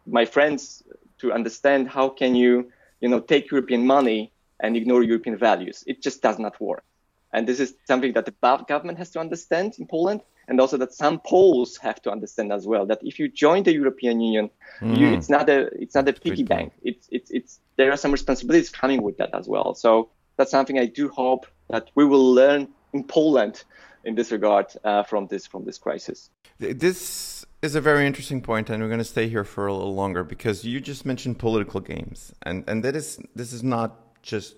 my 0.06 0.24
friends, 0.24 0.82
to 1.18 1.32
understand 1.32 1.88
how 1.88 2.08
can 2.08 2.34
you, 2.34 2.70
you 3.00 3.08
know, 3.08 3.20
take 3.20 3.50
European 3.50 3.86
money 3.86 4.32
and 4.58 4.76
ignore 4.76 5.02
European 5.02 5.36
values. 5.36 5.84
It 5.86 6.02
just 6.02 6.22
does 6.22 6.38
not 6.38 6.60
work. 6.60 6.84
And 7.32 7.46
this 7.46 7.60
is 7.60 7.74
something 7.86 8.12
that 8.14 8.26
the 8.26 8.34
government 8.68 8.98
has 8.98 9.10
to 9.10 9.20
understand 9.20 9.74
in 9.78 9.86
Poland 9.86 10.20
and 10.48 10.60
also 10.60 10.76
that 10.76 10.92
some 10.92 11.20
Poles 11.20 11.76
have 11.78 12.00
to 12.02 12.10
understand 12.10 12.52
as 12.52 12.66
well 12.66 12.86
that 12.86 12.98
if 13.02 13.18
you 13.18 13.28
join 13.28 13.62
the 13.62 13.72
European 13.72 14.20
Union, 14.20 14.50
mm-hmm. 14.80 14.94
you, 14.94 15.08
it's 15.08 15.28
not 15.28 15.48
a 15.48 15.68
it's 15.80 15.94
not 15.94 16.08
a 16.08 16.12
piggy 16.12 16.42
bank. 16.42 16.72
It's 16.82 17.08
it's 17.10 17.30
it's 17.30 17.60
there 17.76 17.92
are 17.92 17.96
some 17.96 18.12
responsibilities 18.12 18.70
coming 18.70 19.02
with 19.02 19.16
that 19.18 19.34
as 19.34 19.48
well. 19.48 19.74
So 19.74 20.10
that's 20.36 20.50
something 20.50 20.78
I 20.78 20.86
do 20.86 21.08
hope 21.08 21.46
that 21.68 21.90
we 21.94 22.04
will 22.04 22.34
learn 22.34 22.68
in 22.92 23.04
Poland 23.04 23.64
in 24.04 24.14
this 24.14 24.32
regard 24.32 24.66
uh, 24.84 25.02
from 25.02 25.26
this 25.28 25.46
from 25.46 25.64
this 25.64 25.78
crisis. 25.78 26.30
This 26.58 27.44
is 27.62 27.74
a 27.74 27.80
very 27.80 28.06
interesting 28.06 28.40
point, 28.40 28.70
and 28.70 28.82
we're 28.82 28.88
going 28.88 28.98
to 28.98 29.04
stay 29.04 29.28
here 29.28 29.44
for 29.44 29.66
a 29.66 29.74
little 29.74 29.94
longer 29.94 30.24
because 30.24 30.64
you 30.64 30.80
just 30.80 31.04
mentioned 31.06 31.38
political 31.38 31.80
games, 31.80 32.32
and 32.42 32.64
and 32.66 32.82
that 32.84 32.96
is 32.96 33.18
this 33.34 33.52
is 33.52 33.62
not 33.62 34.22
just 34.22 34.56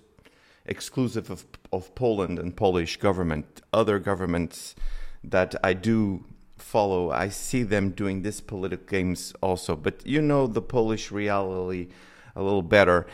exclusive 0.65 1.29
of 1.29 1.45
of 1.71 1.93
Poland 1.95 2.39
and 2.39 2.55
Polish 2.55 2.97
government. 2.97 3.61
Other 3.71 3.99
governments 3.99 4.75
that 5.23 5.55
I 5.63 5.73
do 5.73 6.25
follow, 6.57 7.11
I 7.11 7.29
see 7.29 7.63
them 7.63 7.91
doing 7.91 8.21
this 8.21 8.41
political 8.41 8.85
games 8.85 9.33
also. 9.41 9.75
But 9.75 10.05
you 10.05 10.21
know 10.21 10.47
the 10.47 10.61
Polish 10.61 11.11
reality 11.11 11.89
a 12.35 12.43
little 12.43 12.63
better. 12.63 13.05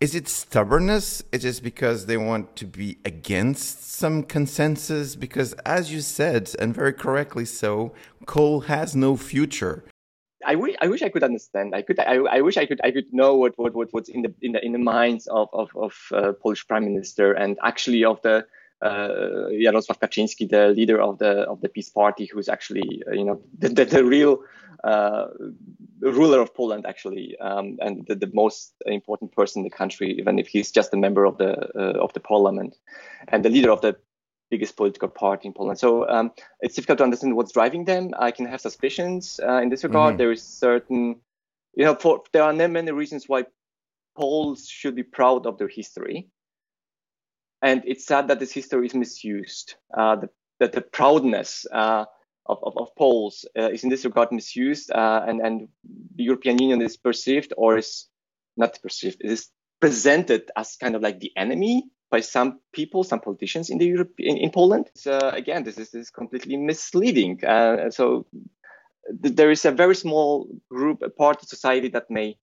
Is 0.00 0.14
it 0.14 0.28
stubbornness? 0.28 1.22
Is 1.32 1.44
it 1.44 1.62
because 1.62 2.06
they 2.06 2.16
want 2.16 2.56
to 2.56 2.66
be 2.66 2.98
against 3.04 3.92
some 3.94 4.22
consensus? 4.22 5.16
Because, 5.16 5.52
as 5.64 5.92
you 5.92 6.00
said, 6.00 6.50
and 6.58 6.74
very 6.74 6.92
correctly 6.92 7.44
so, 7.44 7.94
coal 8.26 8.62
has 8.62 8.94
no 8.94 9.16
future. 9.16 9.84
I 10.46 10.56
wish 10.56 10.76
I 10.82 10.88
wish 10.88 11.02
I 11.02 11.08
could 11.08 11.22
understand. 11.22 11.74
I 11.74 11.80
could 11.80 11.98
I, 11.98 12.16
I 12.16 12.40
wish 12.42 12.58
I 12.58 12.66
could 12.66 12.80
I 12.84 12.90
could 12.90 13.12
know 13.12 13.34
what, 13.36 13.56
what, 13.56 13.74
what 13.74 13.88
what's 13.92 14.10
in 14.10 14.22
the 14.22 14.34
in 14.42 14.52
the 14.52 14.62
in 14.62 14.72
the 14.72 14.78
minds 14.78 15.26
of 15.28 15.48
of, 15.54 15.70
of 15.74 15.94
uh, 16.12 16.32
Polish 16.32 16.66
prime 16.68 16.84
minister 16.84 17.32
and 17.32 17.56
actually 17.62 18.04
of 18.04 18.20
the 18.22 18.46
uh, 18.84 19.48
Jarosław 19.50 19.98
Kaczynski, 19.98 20.48
the 20.48 20.68
leader 20.68 21.00
of 21.00 21.18
the 21.18 21.48
of 21.48 21.60
the 21.60 21.68
PiS 21.68 21.90
Party, 21.90 22.26
who's 22.26 22.48
actually 22.48 23.02
uh, 23.08 23.12
you 23.12 23.24
know 23.24 23.40
the, 23.58 23.68
the, 23.68 23.84
the 23.84 24.04
real 24.04 24.38
uh, 24.84 25.26
ruler 26.00 26.40
of 26.40 26.54
Poland 26.54 26.86
actually, 26.86 27.36
um, 27.38 27.78
and 27.80 28.06
the, 28.06 28.14
the, 28.14 28.30
most 28.34 28.74
important 28.86 29.32
person 29.32 29.60
in 29.60 29.64
the 29.64 29.76
country, 29.76 30.14
even 30.18 30.38
if 30.38 30.46
he's 30.46 30.70
just 30.70 30.92
a 30.92 30.96
member 30.96 31.24
of 31.24 31.38
the 31.38 31.52
uh, 31.74 31.98
of 32.04 32.12
the 32.12 32.20
parliament, 32.20 32.76
and 33.28 33.44
the 33.44 33.50
leader 33.50 33.70
of 33.70 33.80
the 33.80 33.96
biggest 34.50 34.76
political 34.76 35.08
party 35.08 35.48
in 35.48 35.54
Poland. 35.54 35.78
So 35.78 36.08
um, 36.08 36.30
it's 36.60 36.74
difficult 36.74 36.98
to 36.98 37.04
understand 37.04 37.34
what's 37.34 37.52
driving 37.52 37.86
them. 37.86 38.10
I 38.18 38.30
can 38.30 38.46
have 38.46 38.60
suspicions 38.60 39.40
uh, 39.42 39.62
in 39.62 39.70
this 39.70 39.82
regard. 39.82 40.12
Mm-hmm. 40.12 40.18
There 40.18 40.32
is 40.32 40.42
certain, 40.42 41.16
you 41.74 41.84
know, 41.84 41.94
for, 41.94 42.22
there 42.32 42.42
are 42.42 42.52
many 42.52 42.92
reasons 42.92 43.28
why 43.28 43.44
Poles 44.16 44.68
should 44.68 44.94
be 44.94 45.02
proud 45.02 45.46
of 45.46 45.58
their 45.58 45.68
history. 45.68 46.28
And 47.64 47.82
it's 47.86 48.04
sad 48.04 48.28
that 48.28 48.40
this 48.40 48.52
history 48.52 48.86
is 48.86 48.94
misused. 48.94 49.76
Uh, 49.96 50.16
the, 50.16 50.28
that 50.60 50.72
the 50.72 50.82
proudness 50.82 51.66
uh, 51.72 52.04
of, 52.44 52.58
of, 52.62 52.76
of, 52.76 52.94
Poles 52.94 53.46
uh, 53.58 53.70
is 53.70 53.84
in 53.84 53.88
this 53.88 54.04
regard 54.04 54.30
misused, 54.32 54.90
uh, 54.92 55.24
and, 55.26 55.40
and 55.40 55.68
the 56.14 56.24
European 56.24 56.60
Union 56.60 56.82
is 56.82 56.98
perceived 56.98 57.54
or 57.56 57.78
is 57.78 58.06
not 58.58 58.78
perceived, 58.82 59.16
it 59.20 59.30
is 59.30 59.48
presented 59.80 60.50
as 60.56 60.76
kind 60.76 60.94
of 60.94 61.00
like 61.00 61.20
the 61.20 61.32
enemy 61.38 61.84
by 62.10 62.20
some 62.20 62.60
people, 62.74 63.02
some 63.02 63.20
politicians 63.20 63.70
in 63.70 63.78
the 63.78 63.86
Europe 63.86 64.12
in, 64.18 64.36
in 64.36 64.50
Poland. 64.50 64.90
So 64.94 65.18
again, 65.30 65.64
this 65.64 65.78
is, 65.78 65.90
this 65.90 66.02
is 66.02 66.10
completely 66.10 66.58
misleading. 66.58 67.42
Uh, 67.42 67.90
so 67.90 68.26
th- 69.22 69.34
there 69.34 69.50
is 69.50 69.64
a 69.64 69.72
very 69.72 69.94
small 69.94 70.48
group, 70.68 71.00
a 71.00 71.08
part 71.08 71.42
of 71.42 71.48
society 71.48 71.88
that 71.88 72.10
may 72.10 72.36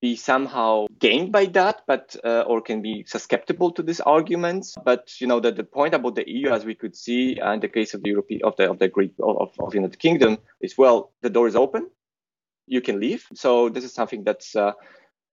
be 0.00 0.16
somehow 0.16 0.86
gained 0.98 1.32
by 1.32 1.46
that, 1.46 1.82
but 1.86 2.16
uh, 2.24 2.42
or 2.42 2.60
can 2.60 2.82
be 2.82 3.04
susceptible 3.06 3.70
to 3.72 3.82
these 3.82 4.00
arguments. 4.00 4.74
But 4.84 5.12
you 5.20 5.26
know, 5.26 5.40
the, 5.40 5.52
the 5.52 5.64
point 5.64 5.94
about 5.94 6.14
the 6.14 6.28
EU, 6.28 6.50
as 6.50 6.64
we 6.64 6.74
could 6.74 6.94
see 6.96 7.40
uh, 7.40 7.52
in 7.52 7.60
the 7.60 7.68
case 7.68 7.94
of 7.94 8.02
the 8.02 8.10
European 8.10 8.40
of 8.44 8.56
the 8.56 8.70
of 8.70 8.78
the 8.78 8.88
Greek 8.88 9.12
of, 9.22 9.50
of 9.58 9.70
the 9.70 9.76
United 9.76 9.98
Kingdom, 9.98 10.38
is 10.60 10.76
well, 10.76 11.12
the 11.22 11.30
door 11.30 11.46
is 11.46 11.56
open, 11.56 11.88
you 12.66 12.80
can 12.80 13.00
leave. 13.00 13.26
So 13.34 13.68
this 13.68 13.84
is 13.84 13.94
something 13.94 14.24
that's 14.24 14.56
uh, 14.56 14.72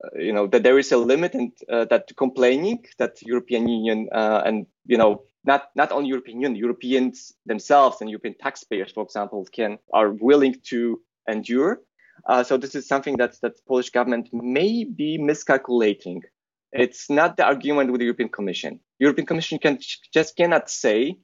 uh 0.04 0.10
you 0.18 0.34
know 0.34 0.48
that 0.48 0.64
there 0.64 0.80
is 0.80 0.92
a 0.92 0.98
limit 0.98 1.34
and 1.34 1.52
uh, 1.70 1.86
that 1.86 2.12
complaining 2.16 2.86
that 2.98 3.22
European 3.22 3.68
Union 3.68 4.10
uh, 4.12 4.42
and 4.46 4.68
you 4.86 4.98
know 4.98 5.24
not 5.44 5.70
not 5.76 5.92
only 5.92 6.10
European 6.10 6.42
Union, 6.42 6.56
Europeans 6.56 7.34
themselves 7.46 8.02
and 8.02 8.10
European 8.10 8.36
taxpayers, 8.40 8.92
for 8.92 9.04
example, 9.04 9.46
can 9.52 9.80
are 9.94 10.12
willing 10.12 10.56
to 10.70 11.02
endure. 11.28 11.82
Uh, 12.28 12.44
so 12.44 12.58
this 12.58 12.76
is 12.76 12.88
something 12.88 13.18
that 13.18 13.36
that 13.42 13.54
Polish 13.68 13.90
government 13.90 14.30
may 14.32 14.84
be 14.84 15.18
miscalculating. 15.18 16.24
It's 16.72 17.10
not 17.10 17.38
the 17.38 17.46
argument 17.46 17.92
with 17.92 18.00
the 18.00 18.06
European 18.06 18.30
Commission. 18.30 18.80
European 19.00 19.26
Commission 19.26 19.60
can 19.60 19.80
just 20.14 20.38
cannot 20.38 20.70
say, 20.70 21.18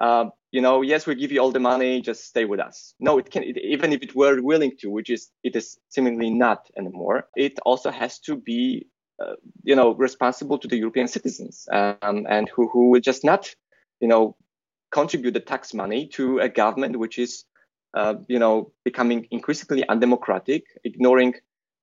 uh, 0.00 0.26
you 0.50 0.60
know, 0.60 0.82
yes, 0.82 1.06
we 1.06 1.14
give 1.14 1.32
you 1.32 1.40
all 1.40 1.52
the 1.52 1.60
money, 1.60 2.02
just 2.02 2.24
stay 2.24 2.44
with 2.44 2.60
us. 2.60 2.94
No, 3.00 3.18
it 3.18 3.30
can 3.30 3.42
it, 3.42 3.56
even 3.58 3.92
if 3.92 4.02
it 4.02 4.14
were 4.14 4.42
willing 4.42 4.72
to, 4.80 4.90
which 4.90 5.10
is 5.10 5.30
it 5.42 5.56
is 5.56 5.78
seemingly 5.88 6.30
not 6.30 6.66
anymore. 6.76 7.28
It 7.36 7.58
also 7.64 7.90
has 7.90 8.18
to 8.20 8.36
be 8.36 8.86
uh, 9.20 9.34
you 9.62 9.76
know, 9.76 9.94
responsible 9.94 10.56
to 10.58 10.66
the 10.66 10.78
European 10.78 11.06
citizens 11.06 11.68
um, 11.70 12.26
and 12.28 12.48
who, 12.48 12.68
who 12.68 12.88
will 12.88 13.00
just 13.00 13.22
not, 13.22 13.54
you 14.00 14.08
know, 14.08 14.34
contribute 14.90 15.32
the 15.32 15.40
tax 15.40 15.74
money 15.74 16.08
to 16.08 16.38
a 16.38 16.48
government 16.48 16.98
which 16.98 17.18
is, 17.18 17.44
uh, 17.94 18.14
you 18.28 18.38
know, 18.38 18.72
becoming 18.84 19.26
increasingly 19.30 19.86
undemocratic, 19.88 20.64
ignoring 20.84 21.34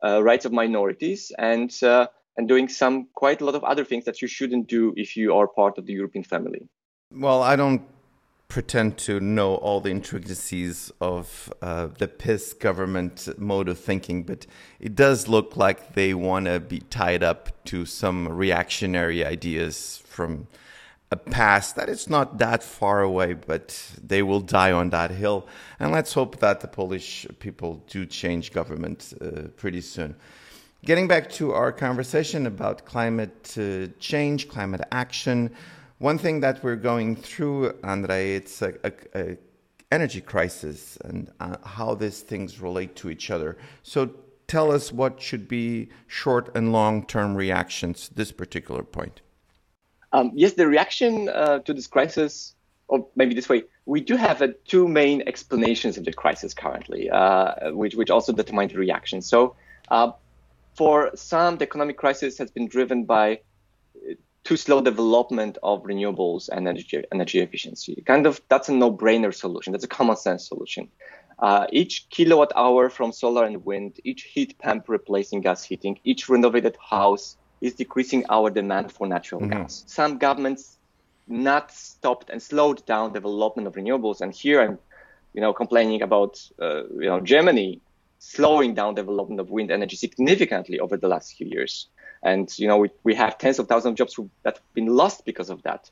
uh, 0.04 0.24
rights 0.24 0.46
of 0.46 0.52
minorities 0.52 1.32
and 1.38 1.72
uh, 1.84 2.08
and 2.38 2.48
doing 2.48 2.70
some 2.70 3.08
quite 3.16 3.42
a 3.42 3.46
lot 3.46 3.56
of 3.56 3.64
other 3.64 3.84
things 3.84 4.06
that 4.06 4.22
you 4.22 4.28
shouldn't 4.28 4.68
do 4.68 4.94
if 4.96 5.18
you 5.18 5.34
are 5.34 5.48
part 5.48 5.78
of 5.78 5.86
the 5.86 5.94
European 5.94 6.24
family. 6.24 6.70
Well, 7.12 7.42
I 7.42 7.56
don't 7.56 7.82
pretend 8.48 8.98
to 8.98 9.20
know 9.20 9.56
all 9.56 9.82
the 9.82 9.90
intricacies 9.90 10.92
of 11.02 11.52
uh, 11.62 11.88
the 11.98 12.08
PiS 12.08 12.54
government 12.54 13.28
mode 13.38 13.68
of 13.68 13.80
thinking, 13.80 14.24
but 14.24 14.46
it 14.80 14.96
does 14.96 15.28
look 15.28 15.58
like 15.58 15.96
they 15.96 16.14
want 16.14 16.46
to 16.46 16.60
be 16.60 16.80
tied 16.80 17.24
up 17.24 17.64
to 17.66 17.86
some 17.86 18.28
reactionary 18.30 19.26
ideas 19.26 20.02
from 20.06 20.48
a 21.12 21.16
past 21.16 21.76
that 21.78 21.88
is 21.88 22.10
not 22.10 22.38
that 22.38 22.64
far 22.64 23.02
away, 23.02 23.34
but 23.34 23.92
they 24.02 24.22
will 24.22 24.42
die 24.42 24.72
on 24.72 24.90
that 24.90 25.12
hill. 25.12 25.48
And 25.80 25.92
let's 25.92 26.14
hope 26.14 26.40
that 26.40 26.60
the 26.60 26.68
Polish 26.68 27.26
people 27.40 27.84
do 27.88 28.06
change 28.06 28.52
government 28.52 29.14
uh, 29.22 29.48
pretty 29.56 29.82
soon. 29.82 30.16
Getting 30.84 31.08
back 31.08 31.30
to 31.32 31.54
our 31.54 31.72
conversation 31.72 32.46
about 32.46 32.86
climate 32.86 33.56
uh, 33.58 33.88
change, 34.00 34.48
climate 34.48 34.82
action. 34.92 35.56
One 36.00 36.18
thing 36.18 36.42
that 36.42 36.64
we're 36.64 36.76
going 36.76 37.16
through, 37.16 37.74
Andre, 37.84 38.36
it's 38.36 38.62
a, 38.62 38.74
a, 38.84 38.92
a 39.16 39.38
energy 39.92 40.22
crisis 40.22 40.98
and 41.04 41.32
uh, 41.40 41.56
how 41.64 41.96
these 41.96 42.22
things 42.22 42.60
relate 42.60 42.96
to 42.98 43.10
each 43.10 43.32
other. 43.32 43.58
So 43.84 44.12
tell 44.48 44.72
us 44.72 44.92
what 44.92 45.22
should 45.22 45.48
be 45.48 45.90
short 46.08 46.56
and 46.56 46.72
long 46.72 47.06
term 47.06 47.36
reactions 47.36 48.10
to 48.10 48.14
this 48.14 48.32
particular 48.32 48.84
point. 48.84 49.22
Um, 50.14 50.32
yes, 50.36 50.54
the 50.54 50.68
reaction 50.68 51.30
uh, 51.30 51.60
to 51.60 51.74
this 51.74 51.88
crisis, 51.88 52.56
or 52.88 53.08
maybe 53.16 53.36
this 53.36 53.50
way, 53.50 53.64
we 53.86 54.02
do 54.02 54.16
have 54.16 54.42
uh, 54.42 54.50
two 54.66 54.88
main 54.88 55.24
explanations 55.28 55.98
of 55.98 56.06
the 56.06 56.14
crisis 56.14 56.54
currently, 56.54 57.10
uh, 57.10 57.72
which, 57.72 57.96
which 57.96 58.10
also 58.10 58.32
determine 58.32 58.70
the 58.70 58.78
reaction. 58.78 59.22
So, 59.22 59.56
uh, 59.90 60.12
for 60.76 61.12
some, 61.16 61.58
the 61.58 61.64
economic 61.66 61.98
crisis 61.98 62.38
has 62.38 62.52
been 62.52 62.68
driven 62.68 63.04
by 63.04 63.40
too 64.48 64.56
slow 64.56 64.80
development 64.80 65.58
of 65.62 65.84
renewables 65.84 66.48
and 66.48 66.70
energy, 66.70 67.04
energy 67.12 67.40
efficiency. 67.40 68.02
Kind 68.06 68.26
of 68.26 68.40
that's 68.48 68.70
a 68.70 68.72
no-brainer 68.72 69.36
solution. 69.36 69.74
That's 69.74 69.84
a 69.84 69.90
common 69.90 70.16
sense 70.16 70.48
solution. 70.48 70.88
Uh, 71.40 71.68
each 71.72 72.10
kilowatt 72.10 72.54
hour 72.56 72.90
from 72.90 73.12
solar 73.12 73.44
and 73.44 73.66
wind, 73.66 74.00
each 74.06 74.24
heat 74.24 74.58
pump 74.58 74.88
replacing 74.88 75.42
gas 75.42 75.64
heating, 75.64 76.00
each 76.06 76.30
renovated 76.30 76.78
house 76.78 77.36
is 77.62 77.74
decreasing 77.74 78.26
our 78.30 78.50
demand 78.50 78.92
for 78.92 79.08
natural 79.08 79.42
mm-hmm. 79.42 79.62
gas. 79.62 79.84
Some 79.88 80.18
governments 80.18 80.78
not 81.28 81.72
stopped 81.72 82.30
and 82.30 82.42
slowed 82.42 82.86
down 82.86 83.14
development 83.14 83.68
of 83.68 83.76
renewables, 83.76 84.22
and 84.22 84.34
here 84.34 84.62
I'm, 84.62 84.80
you 85.34 85.42
know, 85.42 85.54
complaining 85.54 86.02
about, 86.02 86.40
uh, 86.62 86.84
you 86.90 87.10
know, 87.10 87.20
Germany 87.20 87.82
slowing 88.20 88.74
down 88.74 88.96
development 88.96 89.40
of 89.40 89.50
wind 89.50 89.72
energy 89.72 89.96
significantly 89.96 90.80
over 90.80 90.98
the 90.98 91.08
last 91.08 91.36
few 91.36 91.48
years. 91.48 91.88
And 92.24 92.52
you 92.58 92.68
know, 92.68 92.78
we, 92.78 92.90
we 93.04 93.16
have 93.16 93.38
tens 93.38 93.60
of 93.60 93.68
thousands 93.68 93.92
of 93.92 93.96
jobs 93.96 94.20
that 94.44 94.56
have 94.56 94.74
been 94.74 94.88
lost 94.88 95.26
because 95.26 95.50
of 95.50 95.62
that. 95.64 95.90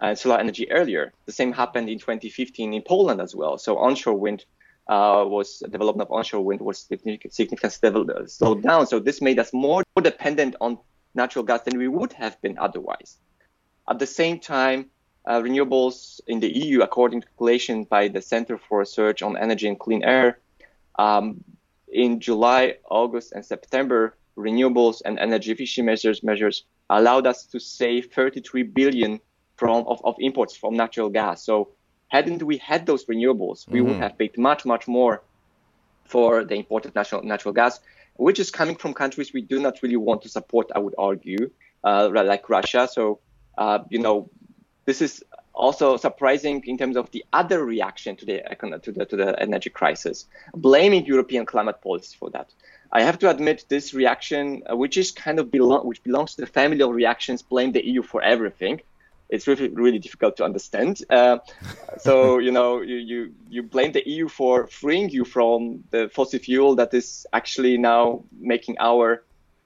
And 0.00 0.18
solar 0.18 0.38
energy 0.38 0.70
earlier. 0.70 1.12
The 1.26 1.32
same 1.32 1.52
happened 1.52 1.88
in 1.88 1.98
2015 1.98 2.74
in 2.74 2.82
Poland 2.82 3.20
as 3.20 3.34
well. 3.34 3.58
So 3.58 3.78
onshore 3.78 4.14
wind 4.14 4.44
uh, 4.88 5.24
was 5.26 5.62
development 5.70 6.08
of 6.08 6.12
onshore 6.12 6.44
wind 6.44 6.60
was 6.60 6.78
significantly 6.80 8.12
uh, 8.14 8.26
slowed 8.26 8.62
down. 8.62 8.86
So 8.86 8.98
this 8.98 9.22
made 9.22 9.38
us 9.38 9.52
more 9.52 9.82
dependent 10.02 10.56
on 10.60 10.78
natural 11.14 11.44
gas 11.44 11.62
than 11.62 11.78
we 11.78 11.88
would 11.88 12.12
have 12.12 12.40
been 12.42 12.58
otherwise. 12.58 13.18
At 13.88 13.98
the 13.98 14.06
same 14.06 14.38
time, 14.40 14.90
uh, 15.26 15.40
renewables 15.40 16.20
in 16.26 16.40
the 16.40 16.50
EU, 16.54 16.82
according 16.82 17.22
to 17.22 17.26
calculation 17.28 17.84
by 17.84 18.08
the 18.08 18.20
Center 18.20 18.58
for 18.58 18.80
Research 18.80 19.22
on 19.22 19.36
Energy 19.36 19.68
and 19.68 19.78
Clean 19.78 20.02
Air, 20.02 20.38
um, 20.98 21.42
in 21.88 22.20
July, 22.20 22.76
August, 22.90 23.32
and 23.32 23.44
September, 23.44 24.16
renewables 24.36 25.00
and 25.04 25.18
energy 25.18 25.52
efficiency 25.52 25.82
measures 25.82 26.22
measures 26.22 26.64
allowed 26.90 27.26
us 27.26 27.46
to 27.46 27.60
save 27.60 28.12
33 28.12 28.64
billion 28.64 29.20
from 29.56 29.86
of, 29.86 30.00
of 30.04 30.16
imports 30.18 30.56
from 30.56 30.74
natural 30.74 31.08
gas. 31.08 31.44
So 31.44 31.68
hadn't 32.08 32.42
we 32.42 32.58
had 32.58 32.84
those 32.86 33.04
renewables, 33.06 33.68
we 33.68 33.78
mm-hmm. 33.78 33.88
would 33.88 33.96
have 33.98 34.18
paid 34.18 34.36
much 34.36 34.64
much 34.64 34.88
more 34.88 35.22
for 36.04 36.44
the 36.44 36.56
imported 36.56 36.94
natural 36.94 37.22
natural 37.22 37.54
gas, 37.54 37.80
which 38.16 38.38
is 38.38 38.50
coming 38.50 38.76
from 38.76 38.94
countries 38.94 39.32
we 39.32 39.42
do 39.42 39.60
not 39.60 39.82
really 39.82 39.96
want 39.96 40.22
to 40.22 40.28
support. 40.28 40.70
I 40.74 40.78
would 40.78 40.94
argue, 40.98 41.50
uh, 41.82 42.10
like 42.12 42.48
Russia. 42.48 42.88
So 42.90 43.20
uh, 43.58 43.80
you 43.88 43.98
know, 43.98 44.30
this 44.84 45.00
is 45.00 45.22
also 45.52 45.96
surprising 45.96 46.62
in 46.66 46.76
terms 46.76 46.96
of 46.96 47.10
the 47.12 47.24
other 47.32 47.64
reaction 47.64 48.16
to 48.16 48.26
the 48.26 48.42
to 48.82 48.92
the 48.92 49.04
to 49.06 49.16
the 49.16 49.40
energy 49.40 49.70
crisis, 49.70 50.26
blaming 50.54 51.06
European 51.06 51.46
climate 51.46 51.80
policy 51.80 52.16
for 52.18 52.30
that. 52.30 52.50
I 52.92 53.02
have 53.02 53.18
to 53.20 53.30
admit 53.30 53.64
this 53.68 53.94
reaction, 53.94 54.62
uh, 54.70 54.76
which 54.76 54.96
is 54.96 55.10
kind 55.10 55.38
of 55.38 55.52
which 55.52 56.02
belongs 56.02 56.34
to 56.34 56.40
the 56.42 56.46
family 56.46 56.82
of 56.82 56.90
reactions, 56.90 57.42
blame 57.42 57.72
the 57.72 57.84
EU 57.84 58.02
for 58.02 58.22
everything. 58.22 58.80
It's 59.28 59.46
really 59.46 59.68
really 59.68 59.98
difficult 59.98 60.36
to 60.36 60.44
understand. 60.44 61.02
Uh, 61.10 61.38
so 61.98 62.38
you 62.46 62.52
know 62.52 62.82
you, 62.82 62.96
you 62.96 63.34
you 63.48 63.62
blame 63.62 63.92
the 63.92 64.08
EU 64.08 64.28
for 64.28 64.66
freeing 64.66 65.10
you 65.10 65.24
from 65.24 65.84
the 65.90 66.10
fossil 66.12 66.38
fuel 66.38 66.76
that 66.76 66.94
is 66.94 67.26
actually 67.32 67.78
now 67.78 68.24
making 68.38 68.76
our 68.80 69.24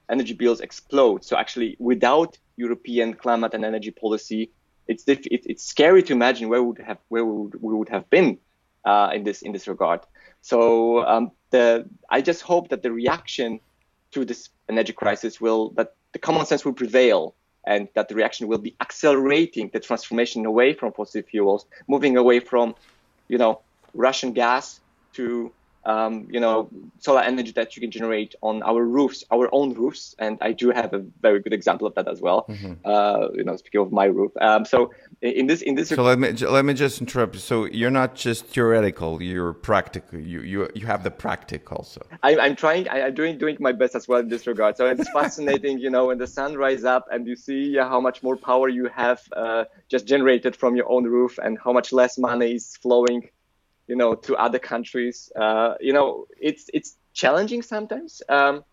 energy 0.09 0.33
bills 0.33 0.59
explode. 0.59 1.23
So 1.23 1.37
actually, 1.37 1.75
without 1.79 2.37
European 2.57 3.13
climate 3.13 3.53
and 3.53 3.63
energy 3.63 3.91
policy, 3.91 4.51
it's 4.87 5.07
it, 5.07 5.25
it's 5.25 5.63
scary 5.63 6.03
to 6.03 6.13
imagine 6.13 6.49
where 6.49 6.61
we 6.61 6.69
would 6.69 6.81
have 6.81 6.97
where 7.09 7.25
we 7.25 7.43
would, 7.43 7.61
we 7.61 7.73
would 7.75 7.89
have 7.89 8.09
been 8.09 8.39
uh, 8.85 9.11
in 9.13 9.23
this 9.23 9.41
in 9.41 9.51
this 9.51 9.67
regard. 9.67 10.01
So 10.41 11.05
um, 11.05 11.31
the 11.51 11.87
I 12.09 12.21
just 12.21 12.41
hope 12.41 12.69
that 12.69 12.81
the 12.83 12.91
reaction 12.91 13.59
to 14.11 14.25
this 14.25 14.49
energy 14.67 14.93
crisis 14.93 15.39
will 15.39 15.71
that 15.71 15.95
the 16.13 16.19
common 16.19 16.45
sense 16.45 16.65
will 16.65 16.73
prevail 16.73 17.35
and 17.65 17.87
that 17.93 18.09
the 18.09 18.15
reaction 18.15 18.47
will 18.47 18.57
be 18.57 18.75
accelerating 18.81 19.69
the 19.73 19.79
transformation 19.79 20.45
away 20.45 20.73
from 20.73 20.91
fossil 20.93 21.21
fuels, 21.21 21.65
moving 21.87 22.17
away 22.17 22.39
from, 22.39 22.75
you 23.27 23.37
know, 23.37 23.61
Russian 23.93 24.33
gas 24.33 24.79
to 25.13 25.51
um, 25.85 26.27
you 26.29 26.39
know, 26.39 26.69
solar 26.99 27.21
energy 27.21 27.51
that 27.53 27.75
you 27.75 27.81
can 27.81 27.91
generate 27.91 28.35
on 28.41 28.61
our 28.63 28.83
roofs, 28.83 29.23
our 29.31 29.49
own 29.51 29.73
roofs. 29.73 30.15
And 30.19 30.37
I 30.41 30.51
do 30.51 30.69
have 30.71 30.93
a 30.93 30.99
very 31.21 31.39
good 31.39 31.53
example 31.53 31.87
of 31.87 31.95
that 31.95 32.07
as 32.07 32.21
well. 32.21 32.45
Mm-hmm. 32.47 32.73
Uh, 32.85 33.29
you 33.33 33.43
know, 33.43 33.55
speaking 33.55 33.81
of 33.81 33.91
my 33.91 34.05
roof. 34.05 34.31
Um, 34.39 34.65
so 34.65 34.91
in 35.21 35.47
this, 35.47 35.61
in 35.61 35.75
this. 35.75 35.89
So 35.89 36.03
let 36.03 36.19
me 36.19 36.31
let 36.31 36.65
me 36.65 36.73
just 36.73 37.01
interrupt. 37.01 37.37
So 37.37 37.65
you're 37.65 37.91
not 37.91 38.15
just 38.15 38.45
theoretical; 38.45 39.21
you're 39.21 39.53
practical. 39.53 40.19
You 40.19 40.41
you 40.41 40.69
you 40.75 40.85
have 40.85 41.03
the 41.03 41.11
practical 41.11 41.79
also. 41.79 42.05
I, 42.23 42.37
I'm 42.37 42.55
trying. 42.55 42.87
I, 42.89 43.07
am 43.07 43.13
doing 43.13 43.37
doing 43.37 43.57
my 43.59 43.71
best 43.71 43.95
as 43.95 44.07
well 44.07 44.19
in 44.19 44.27
this 44.27 44.45
regard. 44.47 44.77
So 44.77 44.85
it's 44.87 45.09
fascinating, 45.09 45.79
you 45.79 45.89
know, 45.89 46.07
when 46.07 46.17
the 46.17 46.27
sun 46.27 46.57
rises 46.57 46.85
up 46.85 47.07
and 47.11 47.25
you 47.25 47.35
see 47.35 47.77
how 47.77 48.01
much 48.01 48.21
more 48.21 48.35
power 48.35 48.67
you 48.67 48.85
have 48.89 49.21
uh, 49.33 49.63
just 49.87 50.05
generated 50.05 50.55
from 50.55 50.75
your 50.75 50.89
own 50.91 51.05
roof, 51.05 51.39
and 51.41 51.57
how 51.63 51.71
much 51.71 51.93
less 51.93 52.17
money 52.17 52.55
is 52.55 52.75
flowing 52.77 53.29
you 53.89 53.95
know, 53.95 54.13
to 54.13 54.35
other 54.35 54.59
countries. 54.59 55.31
Uh, 55.35 55.73
you 55.81 55.91
know, 55.91 56.27
it's 56.39 56.69
it's 56.73 56.95
challenging 57.13 57.63
sometimes, 57.63 58.21
um, 58.29 58.63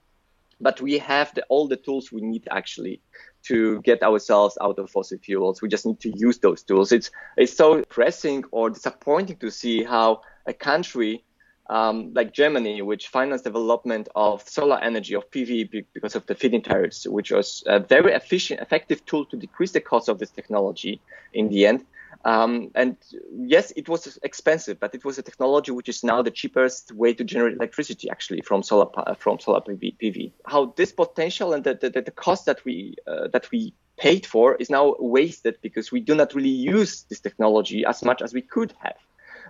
but 0.60 0.80
we 0.80 0.98
have 0.98 1.34
the, 1.34 1.42
all 1.48 1.66
the 1.66 1.76
tools 1.76 2.12
we 2.12 2.20
need 2.20 2.46
actually 2.50 3.00
to 3.44 3.80
get 3.80 4.02
ourselves 4.02 4.58
out 4.60 4.78
of 4.78 4.90
fossil 4.90 5.18
fuels. 5.18 5.62
We 5.62 5.68
just 5.68 5.86
need 5.86 6.00
to 6.00 6.10
use 6.10 6.38
those 6.38 6.62
tools. 6.62 6.92
It's 6.92 7.10
it's 7.36 7.56
so 7.56 7.82
pressing 7.84 8.44
or 8.50 8.68
disappointing 8.68 9.38
to 9.38 9.50
see 9.50 9.82
how 9.82 10.20
a 10.46 10.52
country 10.52 11.24
um, 11.68 12.12
like 12.14 12.32
Germany, 12.32 12.82
which 12.82 13.08
financed 13.08 13.44
development 13.44 14.08
of 14.14 14.48
solar 14.48 14.78
energy 14.78 15.14
of 15.14 15.28
PV 15.30 15.84
because 15.94 16.14
of 16.14 16.24
the 16.26 16.34
feed-in 16.34 16.62
tariffs, 16.62 17.08
which 17.08 17.32
was 17.32 17.64
a 17.66 17.80
very 17.80 18.12
efficient, 18.12 18.60
effective 18.60 19.04
tool 19.04 19.24
to 19.26 19.36
decrease 19.36 19.72
the 19.72 19.80
cost 19.80 20.08
of 20.08 20.18
this 20.18 20.30
technology 20.30 21.00
in 21.32 21.48
the 21.48 21.66
end. 21.66 21.84
Um, 22.24 22.70
and 22.74 22.96
yes, 23.30 23.72
it 23.76 23.88
was 23.88 24.18
expensive, 24.22 24.80
but 24.80 24.94
it 24.94 25.04
was 25.04 25.18
a 25.18 25.22
technology 25.22 25.70
which 25.70 25.88
is 25.88 26.02
now 26.02 26.22
the 26.22 26.30
cheapest 26.30 26.92
way 26.92 27.14
to 27.14 27.24
generate 27.24 27.54
electricity 27.56 28.10
actually 28.10 28.40
from 28.40 28.62
solar 28.62 28.86
from 29.18 29.38
solar 29.38 29.60
PV. 29.60 30.32
How 30.44 30.74
this 30.76 30.92
potential 30.92 31.52
and 31.52 31.62
the, 31.62 31.74
the, 31.74 31.90
the 31.90 32.10
cost 32.10 32.46
that 32.46 32.64
we 32.64 32.96
uh, 33.06 33.28
that 33.28 33.50
we 33.50 33.74
paid 33.96 34.26
for 34.26 34.54
is 34.56 34.70
now 34.70 34.94
wasted 34.98 35.58
because 35.62 35.90
we 35.90 36.00
do 36.00 36.14
not 36.14 36.34
really 36.34 36.48
use 36.48 37.02
this 37.04 37.20
technology 37.20 37.84
as 37.84 38.02
much 38.02 38.22
as 38.22 38.34
we 38.34 38.42
could 38.42 38.74
have. 38.82 38.96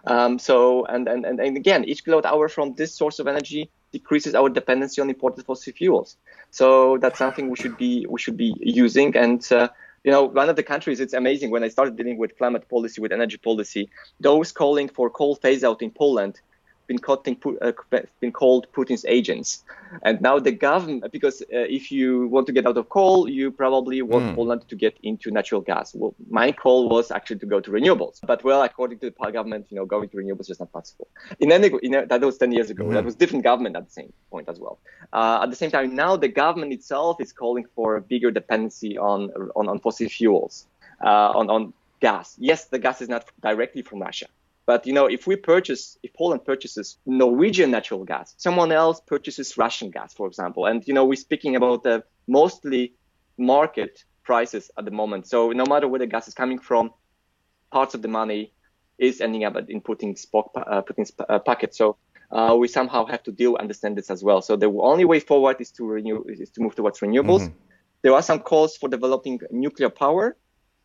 Um, 0.07 0.39
so, 0.39 0.85
and, 0.85 1.09
and, 1.09 1.25
and 1.25 1.57
again, 1.57 1.85
each 1.85 2.05
kilowatt 2.05 2.27
hour 2.27 2.49
from 2.49 2.75
this 2.75 2.95
source 2.95 3.19
of 3.19 3.27
energy 3.27 3.71
decreases 3.93 4.35
our 4.35 4.49
dependency 4.49 5.01
on 5.01 5.09
imported 5.09 5.45
fossil 5.45 5.73
fuels. 5.73 6.17
So 6.51 6.99
that's 6.99 7.19
something 7.19 7.49
we 7.51 7.57
should 7.57 7.77
be 7.77 8.07
we 8.09 8.21
should 8.21 8.37
be 8.37 8.55
using. 8.61 9.17
And 9.17 9.45
uh, 9.51 9.69
you 10.07 10.13
know, 10.13 10.23
one 10.23 10.49
of 10.49 10.55
the 10.55 10.63
countries, 10.63 11.01
it's 11.01 11.15
amazing 11.15 11.51
when 11.51 11.65
I 11.65 11.69
started 11.69 11.97
dealing 11.97 12.17
with 12.17 12.39
climate 12.39 12.69
policy, 12.71 13.01
with 13.01 13.11
energy 13.11 13.39
policy, 13.39 13.91
those 14.21 14.53
calling 14.53 14.89
for 14.89 15.11
coal 15.11 15.35
phase 15.35 15.65
out 15.65 15.83
in 15.83 15.91
Poland 15.91 16.41
been, 16.87 16.99
cutting, 16.99 17.37
uh, 17.61 17.73
been 18.21 18.33
called 18.33 18.67
Putin's 18.73 19.05
agents. 19.07 19.65
And 20.03 20.21
now 20.21 20.39
the 20.39 20.53
government, 20.53 21.11
because 21.13 21.43
uh, 21.43 21.47
if 21.79 21.91
you 21.91 22.29
want 22.29 22.47
to 22.47 22.53
get 22.53 22.67
out 22.67 22.77
of 22.77 22.89
coal, 22.89 23.29
you 23.29 23.51
probably 23.51 24.03
want 24.03 24.27
mm. 24.27 24.35
Poland 24.35 24.69
to 24.69 24.77
get 24.77 24.97
into 25.03 25.31
natural 25.31 25.61
gas. 25.61 25.95
Well, 25.95 26.15
my 26.29 26.53
call 26.53 26.89
was 26.89 27.11
actually 27.11 27.39
to 27.41 27.47
go 27.47 27.61
to 27.61 27.71
renewables. 27.71 28.21
But 28.27 28.45
well, 28.45 28.63
according 28.63 28.99
to 29.01 29.11
the 29.11 29.31
government, 29.31 29.67
you 29.71 29.77
know, 29.77 29.87
going 29.87 30.09
to 30.09 30.17
renewables 30.17 30.51
is 30.51 30.61
not 30.61 30.73
possible. 30.73 31.09
In 31.41 31.53
any, 31.53 31.71
in 31.83 31.95
a, 31.95 32.07
that 32.07 32.21
was 32.21 32.39
10 32.39 32.53
years 32.53 32.71
ago. 32.71 32.85
Mm. 32.85 32.95
That 32.95 33.05
was 33.05 33.15
different 33.15 33.45
government 33.45 33.77
at 33.77 33.87
the 33.87 33.93
same 33.93 34.13
point 34.31 34.49
as 34.49 34.59
well. 34.59 34.79
Uh, 35.13 35.41
at 35.43 35.51
the 35.51 35.57
same 35.57 35.71
time, 35.71 35.95
now 35.95 36.17
the 36.17 36.29
government 36.29 36.73
itself 36.73 37.21
is 37.21 37.33
calling 37.33 37.67
for 37.75 37.97
a 37.97 38.01
bigger 38.01 38.31
dependency 38.31 38.99
on 38.99 39.31
on, 39.55 39.69
on 39.69 39.79
fossil 39.81 40.09
fuels, 40.09 40.67
uh, 41.05 41.31
on 41.39 41.51
on 41.51 41.73
gas. 42.01 42.37
Yes, 42.39 42.67
the 42.67 42.79
gas 42.79 43.01
is 43.01 43.09
not 43.09 43.25
directly 43.41 43.83
from 43.83 44.01
Russia 44.01 44.27
but 44.67 44.87
you 44.87 44.93
know, 44.93 45.07
if 45.07 45.27
we 45.27 45.37
purchase, 45.37 45.97
if 46.03 46.13
Poland 46.15 46.45
purchases 46.45 46.99
Norwegian 47.07 47.71
natural 47.71 48.05
gas, 48.05 48.35
someone 48.37 48.73
else 48.73 49.01
purchases 49.07 49.57
Russian 49.57 49.91
gas, 49.91 50.13
for 50.13 50.27
example, 50.27 50.67
and 50.67 50.87
you 50.87 50.93
know, 50.95 51.05
we're 51.05 51.15
speaking 51.17 51.57
about 51.57 51.85
the 51.85 52.05
mostly 52.27 52.95
market 53.39 54.05
prices 54.25 54.71
at 54.77 54.85
the 54.85 54.91
moment. 54.91 55.27
So 55.29 55.53
no 55.53 55.65
matter 55.65 55.87
where 55.87 56.01
the 56.01 56.07
gas 56.07 56.27
is 56.27 56.35
coming 56.35 56.59
from, 56.59 56.91
parts 57.71 57.95
of 57.95 58.03
the 58.03 58.09
money 58.09 58.53
is 58.99 59.21
ending 59.21 59.45
up 59.45 59.57
in 59.69 59.81
Putin's, 59.81 60.27
uh, 60.35 60.83
Putin's 60.83 61.13
uh, 61.29 61.39
pocket. 61.39 61.75
So 61.75 61.97
uh, 62.31 62.57
we 62.59 62.67
somehow 62.67 63.07
have 63.07 63.23
to 63.25 63.33
deal 63.33 63.57
understand 63.57 63.97
this 63.97 64.11
as 64.11 64.25
well. 64.25 64.43
So 64.43 64.57
the 64.57 64.67
only 64.67 65.05
way 65.05 65.21
forward 65.21 65.57
is 65.61 65.71
to 65.73 65.85
renew 65.85 66.25
is 66.27 66.51
to 66.51 66.61
move 66.61 66.75
towards 66.75 67.01
renewables. 67.01 67.43
Mm-hmm. 67.43 67.59
There 68.03 68.15
are 68.15 68.23
some 68.23 68.41
calls 68.41 68.77
for 68.77 68.89
developing 68.89 69.41
nuclear 69.51 69.91
power. 69.91 70.37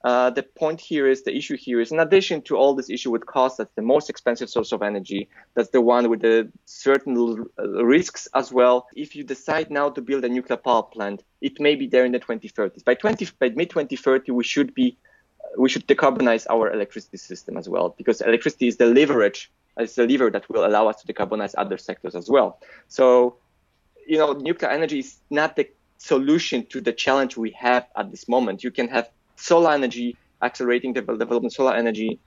Uh, 0.03 0.31
the 0.31 0.41
point 0.41 0.81
here 0.81 1.07
is 1.07 1.23
the 1.23 1.35
issue 1.35 1.55
here 1.55 1.79
is 1.79 1.91
in 1.91 1.99
addition 1.99 2.41
to 2.41 2.55
all 2.55 2.73
this 2.73 2.89
issue 2.89 3.11
with 3.11 3.25
cost, 3.25 3.57
that's 3.57 3.73
the 3.75 3.81
most 3.81 4.09
expensive 4.09 4.49
source 4.49 4.71
of 4.71 4.81
energy. 4.81 5.29
That's 5.53 5.69
the 5.69 5.81
one 5.81 6.09
with 6.09 6.21
the 6.21 6.51
certain 6.65 7.45
risks 7.57 8.27
as 8.33 8.51
well. 8.51 8.87
If 8.95 9.15
you 9.15 9.23
decide 9.23 9.69
now 9.69 9.89
to 9.91 10.01
build 10.01 10.25
a 10.25 10.29
nuclear 10.29 10.57
power 10.57 10.83
plant, 10.83 11.23
it 11.39 11.59
may 11.59 11.75
be 11.75 11.87
there 11.87 12.03
in 12.03 12.13
the 12.13 12.19
2030s. 12.19 12.83
By 12.83 12.95
20 12.95 13.27
by 13.39 13.49
mid 13.49 13.69
2030, 13.69 14.31
we 14.31 14.43
should 14.43 14.73
be 14.73 14.97
we 15.57 15.69
should 15.69 15.87
decarbonize 15.87 16.45
our 16.49 16.71
electricity 16.71 17.17
system 17.17 17.57
as 17.57 17.67
well 17.67 17.93
because 17.97 18.21
electricity 18.21 18.67
is 18.67 18.77
the 18.77 18.85
leverage, 18.85 19.51
is 19.79 19.95
the 19.95 20.05
lever 20.05 20.29
that 20.29 20.47
will 20.49 20.65
allow 20.65 20.87
us 20.87 21.01
to 21.01 21.13
decarbonize 21.13 21.53
other 21.57 21.77
sectors 21.77 22.15
as 22.15 22.29
well. 22.29 22.59
So, 22.87 23.37
you 24.07 24.17
know, 24.17 24.33
nuclear 24.33 24.71
energy 24.71 24.99
is 24.99 25.19
not 25.29 25.55
the 25.55 25.69
solution 25.97 26.65
to 26.67 26.81
the 26.81 26.93
challenge 26.93 27.37
we 27.37 27.51
have 27.51 27.87
at 27.95 28.09
this 28.11 28.27
moment. 28.27 28.63
You 28.63 28.71
can 28.71 28.87
have 28.87 29.09
solar 29.41 29.71
energy, 29.71 30.15
accelerating 30.41 30.93
the 30.93 31.01
development 31.01 31.53
solar 31.53 31.73
energy 31.73 32.19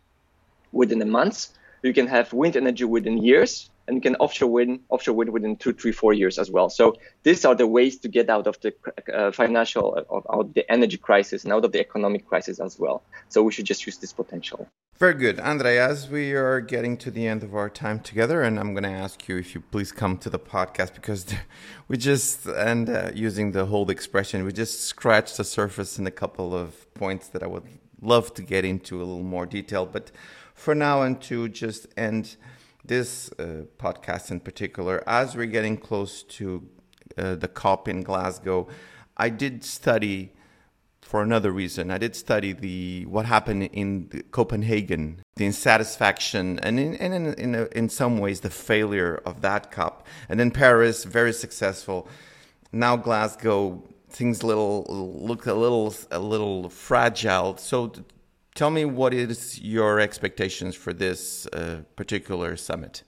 within 0.73 1.01
a 1.03 1.07
month. 1.07 1.49
You 1.83 1.93
can 1.93 2.07
have 2.09 2.33
wind 2.33 2.57
energy 2.57 2.85
within 2.85 3.19
years, 3.19 3.71
and 3.87 3.97
you 3.97 4.01
can 4.01 4.17
offshore 4.17 4.51
wind, 4.51 4.81
offshore 4.89 5.15
wind 5.15 5.31
within 5.31 5.57
two, 5.57 5.73
three, 5.73 5.93
four 5.93 6.13
years 6.13 6.39
as 6.39 6.51
well. 6.51 6.71
So 6.71 6.97
these 7.23 7.45
are 7.45 7.55
the 7.55 7.67
ways 7.67 7.99
to 7.99 8.09
get 8.09 8.31
out 8.31 8.47
of 8.47 8.59
the 8.61 8.75
uh, 9.13 9.31
financial, 9.31 9.95
of, 10.09 10.27
of 10.27 10.55
the 10.55 10.71
energy 10.71 10.97
crisis 10.97 11.45
and 11.45 11.53
out 11.53 11.65
of 11.65 11.73
the 11.73 11.81
economic 11.81 12.27
crisis 12.27 12.61
as 12.61 12.79
well. 12.79 13.03
So 13.29 13.43
we 13.43 13.53
should 13.53 13.67
just 13.67 13.87
use 13.87 13.99
this 13.99 14.13
potential. 14.13 14.69
Very 14.97 15.15
good. 15.15 15.41
Andre, 15.41 15.77
as 15.77 16.09
we 16.09 16.35
are 16.35 16.61
getting 16.61 16.97
to 16.99 17.11
the 17.11 17.27
end 17.27 17.43
of 17.43 17.55
our 17.55 17.69
time 17.69 17.99
together, 17.99 18.43
and 18.43 18.61
I'm 18.61 18.75
going 18.75 18.85
to 18.85 18.91
ask 18.91 19.27
you 19.29 19.37
if 19.37 19.55
you 19.55 19.61
please 19.61 19.91
come 19.91 20.17
to 20.19 20.31
the 20.31 20.39
podcast 20.39 20.95
because 20.95 21.27
we 21.89 21.97
just, 21.97 22.47
and 22.47 22.89
uh, 22.89 23.11
using 23.13 23.53
the 23.53 23.67
whole 23.67 23.91
expression, 23.91 24.45
we 24.45 24.53
just 24.53 24.83
scratched 24.83 25.37
the 25.37 25.45
surface 25.45 25.99
in 25.99 26.07
a 26.07 26.13
couple 26.13 26.55
of 26.55 26.93
points 26.95 27.27
that 27.29 27.43
I 27.43 27.49
would 27.49 27.65
love 28.01 28.35
to 28.35 28.43
get 28.43 28.65
into 28.65 28.99
a 28.99 29.05
little 29.05 29.25
more 29.25 29.47
detail. 29.47 29.85
But 29.85 30.13
for 30.55 30.77
now, 30.77 31.03
and 31.03 31.21
to 31.23 31.49
just 31.49 31.89
end 31.97 32.37
this 32.85 33.31
uh, 33.39 33.65
podcast 33.79 34.31
in 34.31 34.41
particular, 34.41 35.03
as 35.07 35.37
we're 35.37 35.47
getting 35.47 35.77
close 35.77 36.23
to 36.23 36.69
uh, 37.17 37.35
the 37.35 37.49
COP 37.49 37.89
in 37.89 38.03
Glasgow, 38.03 38.69
I 39.17 39.29
did 39.31 39.65
study 39.65 40.33
for 41.01 41.23
another 41.23 41.53
reason. 41.53 41.91
I 41.91 41.99
did 41.99 42.17
study 42.17 42.53
the 42.53 43.07
what 43.07 43.27
happened 43.27 43.65
in 43.73 44.25
Copenhagen, 44.31 45.21
the 45.37 45.47
insatisfaction, 45.47 46.59
and 46.61 46.81
in 46.81 46.95
in 46.95 47.35
in, 47.35 47.55
a, 47.55 47.65
in 47.67 47.89
some 47.89 48.19
ways 48.19 48.41
the 48.41 48.51
failure 48.51 49.21
of 49.25 49.43
that 49.43 49.71
COP. 49.71 50.07
And 50.29 50.41
then 50.41 50.51
Paris, 50.51 51.05
very 51.05 51.33
successful. 51.33 52.09
Now 52.73 52.97
Glasgow, 52.97 53.85
things 54.09 54.43
little 54.43 54.85
look 54.89 55.47
a 55.47 55.55
little 55.55 55.95
a 56.11 56.19
little 56.19 56.69
fragile. 56.71 57.57
So, 57.59 57.93
tell 58.55 58.71
me 58.71 58.85
what 58.85 59.13
is 59.13 59.61
your 59.61 60.01
expectations 60.01 60.75
for 60.75 60.93
this 60.93 61.47
uh, 61.49 61.83
particular 61.97 62.57
summit? 62.57 63.03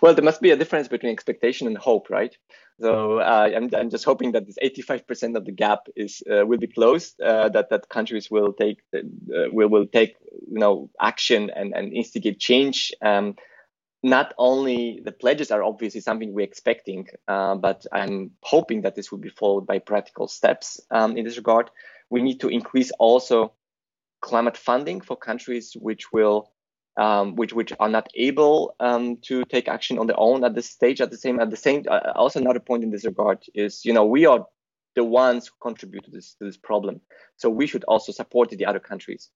Well, 0.00 0.14
there 0.14 0.24
must 0.24 0.40
be 0.40 0.50
a 0.50 0.56
difference 0.56 0.88
between 0.88 1.12
expectation 1.12 1.66
and 1.66 1.76
hope, 1.76 2.08
right? 2.10 2.36
So 2.80 3.18
uh, 3.18 3.50
I'm, 3.54 3.70
I'm 3.74 3.90
just 3.90 4.04
hoping 4.04 4.32
that 4.32 4.46
this 4.46 4.58
85% 4.62 5.36
of 5.36 5.44
the 5.44 5.52
gap 5.52 5.80
is 5.96 6.22
uh, 6.30 6.46
will 6.46 6.58
be 6.58 6.66
closed. 6.66 7.20
Uh, 7.20 7.48
that 7.50 7.70
that 7.70 7.88
countries 7.88 8.30
will 8.30 8.52
take 8.52 8.80
uh, 8.94 9.00
will 9.52 9.68
will 9.68 9.86
take 9.86 10.16
you 10.50 10.58
know 10.58 10.90
action 11.00 11.50
and 11.50 11.74
and 11.74 11.92
instigate 11.92 12.38
change. 12.38 12.92
Um, 13.02 13.36
not 14.02 14.34
only 14.36 15.00
the 15.04 15.12
pledges 15.12 15.52
are 15.52 15.62
obviously 15.62 16.00
something 16.00 16.32
we're 16.32 16.44
expecting, 16.44 17.06
uh, 17.28 17.54
but 17.54 17.86
I'm 17.92 18.32
hoping 18.42 18.82
that 18.82 18.96
this 18.96 19.12
will 19.12 19.20
be 19.20 19.28
followed 19.28 19.66
by 19.66 19.78
practical 19.78 20.26
steps 20.26 20.80
um, 20.90 21.16
in 21.16 21.24
this 21.24 21.36
regard. 21.36 21.70
We 22.10 22.20
need 22.20 22.40
to 22.40 22.48
increase 22.48 22.90
also 22.98 23.52
climate 24.22 24.56
funding 24.56 25.00
for 25.00 25.16
countries 25.16 25.76
which 25.78 26.12
will 26.12 26.50
um, 26.96 27.36
which 27.36 27.52
which 27.52 27.72
are 27.80 27.88
not 27.88 28.08
able 28.14 28.74
um, 28.80 29.16
to 29.22 29.44
take 29.44 29.68
action 29.68 29.98
on 29.98 30.06
their 30.06 30.18
own 30.18 30.44
at 30.44 30.54
this 30.54 30.68
stage. 30.68 31.00
At 31.00 31.10
the 31.10 31.16
same 31.16 31.40
at 31.40 31.50
the 31.50 31.56
same 31.56 31.84
uh, 31.90 32.12
also 32.14 32.40
another 32.40 32.60
point 32.60 32.84
in 32.84 32.90
this 32.90 33.04
regard 33.04 33.38
is 33.54 33.84
you 33.84 33.92
know 33.92 34.04
we 34.04 34.26
are 34.26 34.46
the 34.94 35.04
ones 35.04 35.46
who 35.46 35.54
contribute 35.60 36.04
to 36.04 36.10
this 36.10 36.34
to 36.34 36.44
this 36.44 36.56
problem, 36.56 37.00
so 37.36 37.50
we 37.50 37.66
should 37.66 37.84
also 37.84 38.12
support 38.12 38.50
the 38.50 38.66
other 38.66 38.80
countries. 38.80 39.30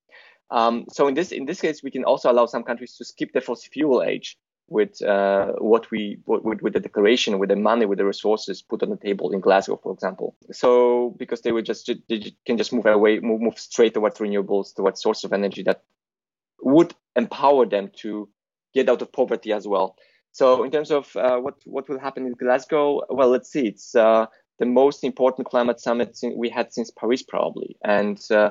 Um, 0.50 0.84
so 0.92 1.08
in 1.08 1.14
this 1.14 1.32
in 1.32 1.46
this 1.46 1.60
case, 1.60 1.82
we 1.82 1.90
can 1.90 2.04
also 2.04 2.30
allow 2.30 2.46
some 2.46 2.62
countries 2.62 2.96
to 2.96 3.04
skip 3.04 3.32
the 3.32 3.40
fossil 3.40 3.70
fuel 3.72 4.02
age 4.02 4.38
with 4.68 5.00
uh, 5.02 5.52
what 5.58 5.90
we 5.90 6.18
with, 6.26 6.60
with 6.62 6.72
the 6.72 6.80
declaration, 6.80 7.38
with 7.38 7.50
the 7.50 7.56
money, 7.56 7.86
with 7.86 7.98
the 7.98 8.04
resources 8.04 8.62
put 8.62 8.82
on 8.82 8.90
the 8.90 8.96
table 8.96 9.32
in 9.32 9.40
Glasgow, 9.40 9.78
for 9.82 9.92
example. 9.92 10.36
So 10.52 11.14
because 11.18 11.42
they 11.42 11.52
would 11.52 11.64
just 11.64 11.90
they 12.08 12.34
can 12.44 12.58
just 12.58 12.72
move 12.72 12.86
away, 12.86 13.20
move, 13.20 13.40
move 13.40 13.58
straight 13.58 13.94
towards 13.94 14.18
renewables, 14.18 14.74
towards 14.74 15.02
source 15.02 15.24
of 15.24 15.32
energy 15.32 15.62
that 15.64 15.82
would 16.60 16.94
empower 17.14 17.66
them 17.66 17.90
to 17.96 18.28
get 18.74 18.88
out 18.88 19.02
of 19.02 19.12
poverty 19.12 19.52
as 19.52 19.66
well. 19.68 19.96
So 20.32 20.64
in 20.64 20.70
terms 20.70 20.90
of 20.90 21.14
uh, 21.16 21.38
what 21.38 21.54
what 21.64 21.88
will 21.88 21.98
happen 21.98 22.26
in 22.26 22.32
Glasgow, 22.32 23.02
well, 23.08 23.28
let's 23.28 23.50
see. 23.50 23.68
It's 23.68 23.94
uh, 23.94 24.26
the 24.58 24.66
most 24.66 25.04
important 25.04 25.48
climate 25.48 25.80
summit 25.80 26.18
we 26.34 26.50
had 26.50 26.72
since 26.72 26.90
Paris, 26.90 27.22
probably, 27.22 27.76
and 27.84 28.20
uh, 28.30 28.50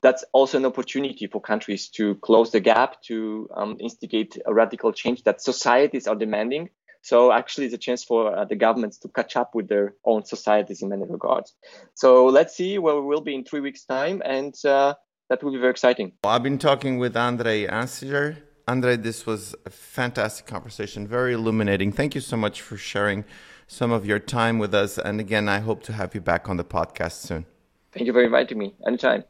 that's 0.00 0.24
also 0.32 0.58
an 0.58 0.66
opportunity 0.66 1.26
for 1.26 1.40
countries 1.40 1.88
to 1.90 2.14
close 2.16 2.50
the 2.50 2.60
gap, 2.60 3.02
to 3.02 3.48
um, 3.54 3.76
instigate 3.80 4.38
a 4.46 4.52
radical 4.52 4.92
change 4.92 5.24
that 5.24 5.40
societies 5.40 6.06
are 6.06 6.16
demanding. 6.16 6.70
So 7.02 7.32
actually, 7.32 7.66
it's 7.66 7.74
a 7.74 7.78
chance 7.78 8.04
for 8.04 8.36
uh, 8.36 8.44
the 8.44 8.56
governments 8.56 8.98
to 8.98 9.08
catch 9.08 9.36
up 9.36 9.54
with 9.54 9.68
their 9.68 9.94
own 10.04 10.24
societies 10.24 10.82
in 10.82 10.88
many 10.88 11.04
regards. 11.06 11.54
So 11.94 12.26
let's 12.26 12.56
see 12.56 12.78
where 12.78 12.96
we 12.96 13.06
will 13.06 13.20
be 13.20 13.34
in 13.34 13.44
three 13.44 13.60
weeks' 13.60 13.84
time, 13.84 14.20
and 14.24 14.54
uh, 14.64 14.94
that 15.28 15.42
will 15.42 15.52
be 15.52 15.58
very 15.58 15.70
exciting. 15.70 16.12
I've 16.24 16.42
been 16.42 16.58
talking 16.58 16.98
with 16.98 17.16
Andre 17.16 17.66
Ancygier. 17.66 18.38
Andre, 18.66 18.96
this 18.96 19.24
was 19.24 19.54
a 19.64 19.70
fantastic 19.70 20.46
conversation, 20.46 21.06
very 21.06 21.32
illuminating. 21.32 21.92
Thank 21.92 22.14
you 22.14 22.20
so 22.20 22.36
much 22.36 22.60
for 22.60 22.76
sharing 22.76 23.24
some 23.66 23.92
of 23.92 24.04
your 24.04 24.18
time 24.18 24.58
with 24.58 24.74
us. 24.74 24.98
And 24.98 25.20
again, 25.20 25.48
I 25.48 25.60
hope 25.60 25.82
to 25.84 25.92
have 25.92 26.14
you 26.14 26.20
back 26.20 26.48
on 26.48 26.56
the 26.58 26.64
podcast 26.64 27.12
soon. 27.12 27.46
Thank 27.92 28.06
you 28.06 28.12
for 28.12 28.22
inviting 28.22 28.58
me. 28.58 28.74
Anytime. 28.86 29.24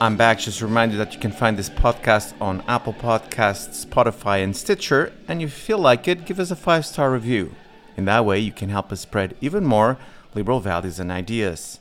I'm 0.00 0.16
back. 0.16 0.38
Just 0.38 0.60
a 0.60 0.66
reminder 0.66 0.96
that 0.98 1.12
you 1.12 1.18
can 1.18 1.32
find 1.32 1.56
this 1.56 1.68
podcast 1.68 2.32
on 2.40 2.62
Apple 2.68 2.92
Podcasts, 2.92 3.84
Spotify, 3.84 4.44
and 4.44 4.56
Stitcher. 4.56 5.12
And 5.26 5.42
if 5.42 5.48
you 5.48 5.48
feel 5.48 5.78
like 5.80 6.06
it, 6.06 6.24
give 6.24 6.38
us 6.38 6.52
a 6.52 6.56
five 6.56 6.86
star 6.86 7.10
review. 7.10 7.56
In 7.96 8.04
that 8.04 8.24
way, 8.24 8.38
you 8.38 8.52
can 8.52 8.68
help 8.68 8.92
us 8.92 9.00
spread 9.00 9.34
even 9.40 9.64
more 9.64 9.98
liberal 10.36 10.60
values 10.60 11.00
and 11.00 11.10
ideas. 11.10 11.80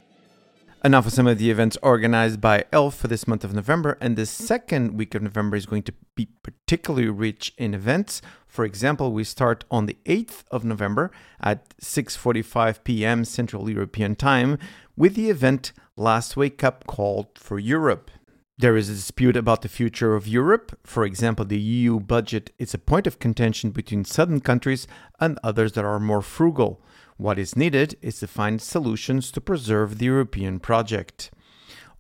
Enough 0.88 1.08
of 1.08 1.12
some 1.12 1.28
of 1.28 1.38
the 1.38 1.52
events 1.52 1.78
organized 1.82 2.40
by 2.40 2.64
ELF 2.72 2.96
for 2.96 3.10
this 3.10 3.28
month 3.28 3.44
of 3.44 3.54
November, 3.54 3.98
and 4.00 4.16
the 4.16 4.26
second 4.26 4.98
week 4.98 5.16
of 5.16 5.22
November 5.22 5.58
is 5.58 5.66
going 5.66 5.84
to 5.84 5.94
be 6.16 6.30
particularly 6.44 7.10
rich 7.10 7.54
in 7.58 7.74
events. 7.74 8.22
For 8.48 8.64
example, 8.64 9.12
we 9.12 9.26
start 9.26 9.66
on 9.70 9.88
the 9.88 9.98
8th 10.06 10.46
of 10.50 10.64
November 10.64 11.12
at 11.42 11.78
6:45 11.80 12.86
p.m. 12.86 13.26
Central 13.26 13.70
European 13.70 14.16
Time 14.16 14.58
with 14.96 15.16
the 15.16 15.30
event 15.30 15.74
Last 15.98 16.38
Wake 16.38 16.64
Up 16.64 16.88
Call 16.88 17.32
for 17.36 17.60
Europe. 17.60 18.10
There 18.60 18.76
is 18.76 18.90
a 18.90 18.94
dispute 18.94 19.38
about 19.38 19.62
the 19.62 19.70
future 19.70 20.16
of 20.16 20.28
Europe. 20.28 20.80
For 20.84 21.06
example, 21.06 21.46
the 21.46 21.60
EU 21.60 22.00
budget 22.00 22.52
is 22.58 22.74
a 22.74 22.80
point 22.80 23.06
of 23.06 23.20
contention 23.20 23.70
between 23.70 24.04
southern 24.04 24.40
countries 24.42 24.88
and 25.20 25.38
others 25.44 25.74
that 25.74 25.86
are 25.86 26.00
more 26.00 26.24
frugal. 26.24 26.82
What 27.18 27.38
is 27.38 27.56
needed 27.56 27.98
is 28.02 28.20
to 28.20 28.28
find 28.28 28.60
solutions 28.60 29.32
to 29.34 29.42
preserve 29.42 30.00
the 30.00 30.06
European 30.06 30.60
project. 30.60 31.30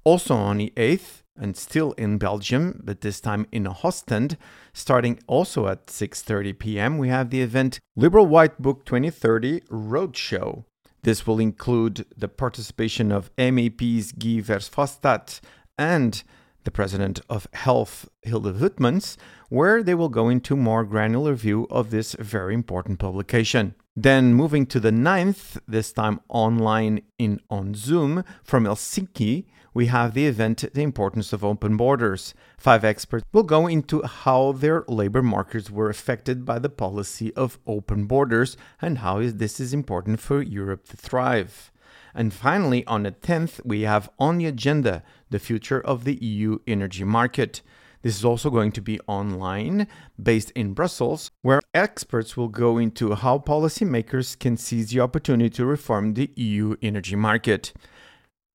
Also 0.04 0.36
on 0.36 0.58
the 0.58 0.74
8th, 0.76 1.22
and 1.40 1.56
still 1.56 1.92
in 1.92 2.18
Belgium, 2.18 2.82
but 2.84 3.02
this 3.02 3.22
time 3.22 3.46
in 3.52 3.68
Ostend, 3.68 4.36
starting 4.74 5.20
also 5.28 5.68
at 5.68 5.86
6:30 5.86 6.58
p.m., 6.58 6.98
we 6.98 7.10
have 7.10 7.30
the 7.30 7.44
event 7.44 7.80
Liberal 7.96 8.26
White 8.26 8.60
Book 8.60 8.84
2030 8.84 9.62
Roadshow. 9.70 10.66
This 11.04 11.28
will 11.28 11.40
include 11.40 12.08
the 12.18 12.28
participation 12.28 13.12
of 13.12 13.30
MEPs 13.36 14.12
Guy 14.18 14.42
Verhofstadt 14.42 15.40
and 15.78 16.24
the 16.68 16.72
president 16.72 17.22
of 17.30 17.48
ELF, 17.66 18.10
Hilde 18.24 18.54
Vautmans, 18.54 19.16
where 19.48 19.82
they 19.82 19.96
will 19.96 20.10
go 20.10 20.28
into 20.28 20.54
more 20.58 20.84
granular 20.84 21.34
view 21.34 21.66
of 21.70 21.92
this 21.92 22.12
very 22.20 22.54
important 22.54 23.00
publication. 23.00 23.74
Then 23.96 24.34
moving 24.34 24.66
to 24.66 24.82
the 24.82 24.92
9th, 24.92 25.60
this 25.66 25.94
time 25.94 26.20
online 26.28 27.04
in 27.18 27.40
on 27.50 27.74
Zoom 27.74 28.26
from 28.44 28.66
Helsinki, 28.66 29.46
we 29.74 29.86
have 29.86 30.14
the 30.14 30.28
event 30.28 30.66
The 30.74 30.82
Importance 30.82 31.32
of 31.32 31.46
Open 31.46 31.78
Borders. 31.78 32.34
Five 32.58 32.84
experts 32.84 33.24
will 33.32 33.44
go 33.44 33.66
into 33.68 34.02
how 34.02 34.52
their 34.52 34.84
labor 34.90 35.24
markets 35.24 35.72
were 35.72 35.90
affected 35.90 36.44
by 36.44 36.60
the 36.60 36.70
policy 36.70 37.34
of 37.36 37.60
open 37.66 38.08
borders 38.08 38.58
and 38.82 38.98
how 38.98 39.22
this 39.22 39.62
is 39.62 39.74
important 39.74 40.20
for 40.20 40.42
Europe 40.42 40.86
to 40.90 40.98
thrive. 40.98 41.72
And 42.18 42.34
finally, 42.34 42.84
on 42.88 43.04
the 43.04 43.12
10th, 43.12 43.64
we 43.64 43.82
have 43.82 44.10
on 44.18 44.40
the 44.40 44.48
agenda 44.48 45.04
the 45.30 45.38
future 45.38 45.80
of 45.80 46.04
the 46.04 46.16
EU 46.16 46.58
energy 46.66 47.04
market. 47.04 47.62
This 48.02 48.18
is 48.18 48.26
also 48.26 48.50
going 48.50 48.72
to 48.72 48.82
be 48.82 49.00
online, 49.08 49.88
based 50.22 50.50
in 50.56 50.74
Brussels, 50.74 51.30
where 51.44 51.62
experts 51.76 52.36
will 52.36 52.48
go 52.48 52.80
into 52.80 53.14
how 53.14 53.38
policymakers 53.38 54.38
can 54.38 54.58
seize 54.58 54.90
the 54.90 55.00
opportunity 55.00 55.52
to 55.52 55.66
reform 55.68 56.16
the 56.16 56.32
EU 56.36 56.76
energy 56.82 57.16
market. 57.16 57.72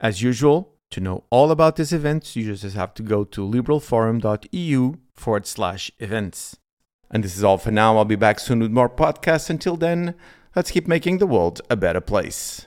As 0.01 0.23
usual, 0.23 0.75
to 0.91 1.01
know 1.01 1.23
all 1.31 1.53
about 1.53 1.77
this 1.77 1.93
event, 1.93 2.35
you 2.35 2.53
just 2.53 2.75
have 2.75 2.95
to 2.95 3.03
go 3.05 3.23
to 3.23 3.49
liberalforum.eu 3.49 4.95
forward 5.15 5.47
slash 5.47 5.93
events. 6.01 6.57
And 7.13 7.23
this 7.23 7.37
is 7.37 7.45
all 7.45 7.59
for 7.59 7.71
now. 7.71 7.97
I'll 7.97 8.05
be 8.05 8.17
back 8.17 8.41
soon 8.41 8.59
with 8.59 8.73
more 8.73 8.91
podcasts. 8.91 9.51
Until 9.51 9.77
then, 9.77 10.17
let's 10.57 10.73
keep 10.73 10.89
making 10.89 11.19
the 11.19 11.29
world 11.29 11.61
a 11.71 11.77
better 11.77 12.01
place. 12.01 12.67